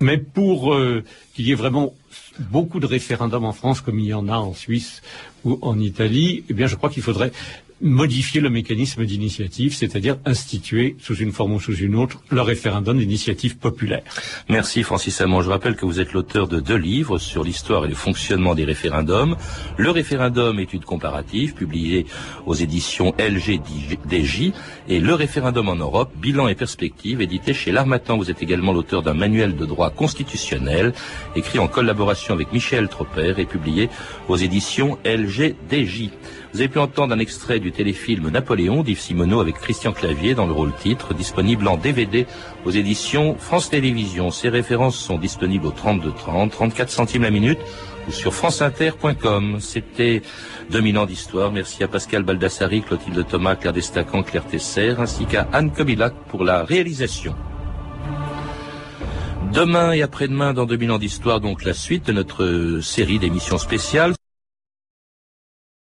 Mais 0.00 0.18
pour 0.18 0.74
euh, 0.74 1.04
qu'il 1.34 1.46
y 1.46 1.52
ait 1.52 1.56
vraiment 1.56 1.94
beaucoup 2.38 2.80
de 2.80 2.86
référendums 2.86 3.44
en 3.44 3.52
France 3.52 3.80
comme 3.80 3.98
il 3.98 4.06
y 4.06 4.14
en 4.14 4.28
a 4.28 4.36
en 4.36 4.54
Suisse 4.54 5.02
ou 5.44 5.58
en 5.62 5.78
Italie, 5.78 6.44
eh 6.48 6.54
bien 6.54 6.66
je 6.66 6.76
crois 6.76 6.90
qu'il 6.90 7.02
faudrait 7.02 7.32
modifier 7.80 8.40
le 8.40 8.50
mécanisme 8.50 9.04
d'initiative, 9.04 9.74
c'est-à-dire 9.74 10.16
instituer, 10.24 10.96
sous 10.98 11.16
une 11.16 11.32
forme 11.32 11.52
ou 11.54 11.60
sous 11.60 11.76
une 11.76 11.96
autre, 11.96 12.20
le 12.30 12.42
référendum 12.42 12.98
d'initiative 12.98 13.56
populaire. 13.56 14.02
Merci 14.48 14.82
Francis 14.82 15.20
Hamon. 15.20 15.42
Je 15.42 15.50
rappelle 15.50 15.76
que 15.76 15.86
vous 15.86 16.00
êtes 16.00 16.12
l'auteur 16.12 16.48
de 16.48 16.60
deux 16.60 16.76
livres 16.76 17.18
sur 17.18 17.44
l'histoire 17.44 17.84
et 17.86 17.88
le 17.88 17.94
fonctionnement 17.94 18.54
des 18.54 18.64
référendums. 18.64 19.36
Le 19.76 19.90
référendum, 19.90 20.58
étude 20.60 20.84
comparative, 20.84 21.54
publié 21.54 22.06
aux 22.46 22.54
éditions 22.54 23.14
LGDJ, 23.18 24.52
et 24.88 25.00
Le 25.00 25.14
référendum 25.14 25.68
en 25.68 25.76
Europe, 25.76 26.12
bilan 26.16 26.48
et 26.48 26.54
perspective, 26.54 27.20
édité 27.20 27.54
chez 27.54 27.72
L'Armatan. 27.72 28.16
Vous 28.16 28.30
êtes 28.30 28.42
également 28.42 28.72
l'auteur 28.72 29.02
d'un 29.02 29.14
manuel 29.14 29.56
de 29.56 29.64
droit 29.64 29.90
constitutionnel, 29.90 30.92
écrit 31.36 31.58
en 31.58 31.68
collaboration 31.68 32.34
avec 32.34 32.52
Michel 32.52 32.88
Tropper 32.88 33.34
et 33.38 33.46
publié 33.46 33.88
aux 34.28 34.36
éditions 34.36 34.98
LGDJ. 35.04 36.10
Vous 36.52 36.58
avez 36.58 36.68
pu 36.68 36.80
entendre 36.80 37.14
un 37.14 37.18
extrait 37.20 37.60
du 37.60 37.70
téléfilm 37.70 38.28
Napoléon 38.28 38.82
d'Yves 38.82 38.98
Simoneau 38.98 39.38
avec 39.40 39.54
Christian 39.54 39.92
Clavier 39.92 40.34
dans 40.34 40.46
le 40.46 40.52
rôle 40.52 40.74
titre, 40.74 41.14
disponible 41.14 41.68
en 41.68 41.76
DVD 41.76 42.26
aux 42.64 42.72
éditions 42.72 43.36
France 43.38 43.70
Télévisions. 43.70 44.32
Ces 44.32 44.48
références 44.48 44.96
sont 44.96 45.16
disponibles 45.16 45.66
au 45.66 45.70
32 45.70 46.10
30, 46.10 46.50
34 46.50 46.90
centimes 46.90 47.22
la 47.22 47.30
minute 47.30 47.60
ou 48.08 48.10
sur 48.10 48.34
franceinter.com. 48.34 49.58
C'était 49.60 50.22
2000 50.70 50.98
ans 50.98 51.06
d'histoire. 51.06 51.52
Merci 51.52 51.84
à 51.84 51.88
Pascal 51.88 52.24
Baldassari, 52.24 52.82
Clotilde 52.82 53.24
Thomas, 53.28 53.54
Claire 53.54 53.72
Destacan, 53.72 54.24
Claire 54.24 54.44
Tesser, 54.44 54.96
ainsi 54.98 55.26
qu'à 55.26 55.46
Anne 55.52 55.70
Kobilac 55.70 56.14
pour 56.28 56.42
la 56.42 56.64
réalisation. 56.64 57.36
Demain 59.52 59.92
et 59.92 60.02
après-demain, 60.02 60.52
dans 60.52 60.66
2000 60.66 60.90
ans 60.90 60.98
d'histoire, 60.98 61.40
donc 61.40 61.64
la 61.64 61.74
suite 61.74 62.06
de 62.06 62.12
notre 62.12 62.80
série 62.82 63.20
d'émissions 63.20 63.58
spéciales. 63.58 64.14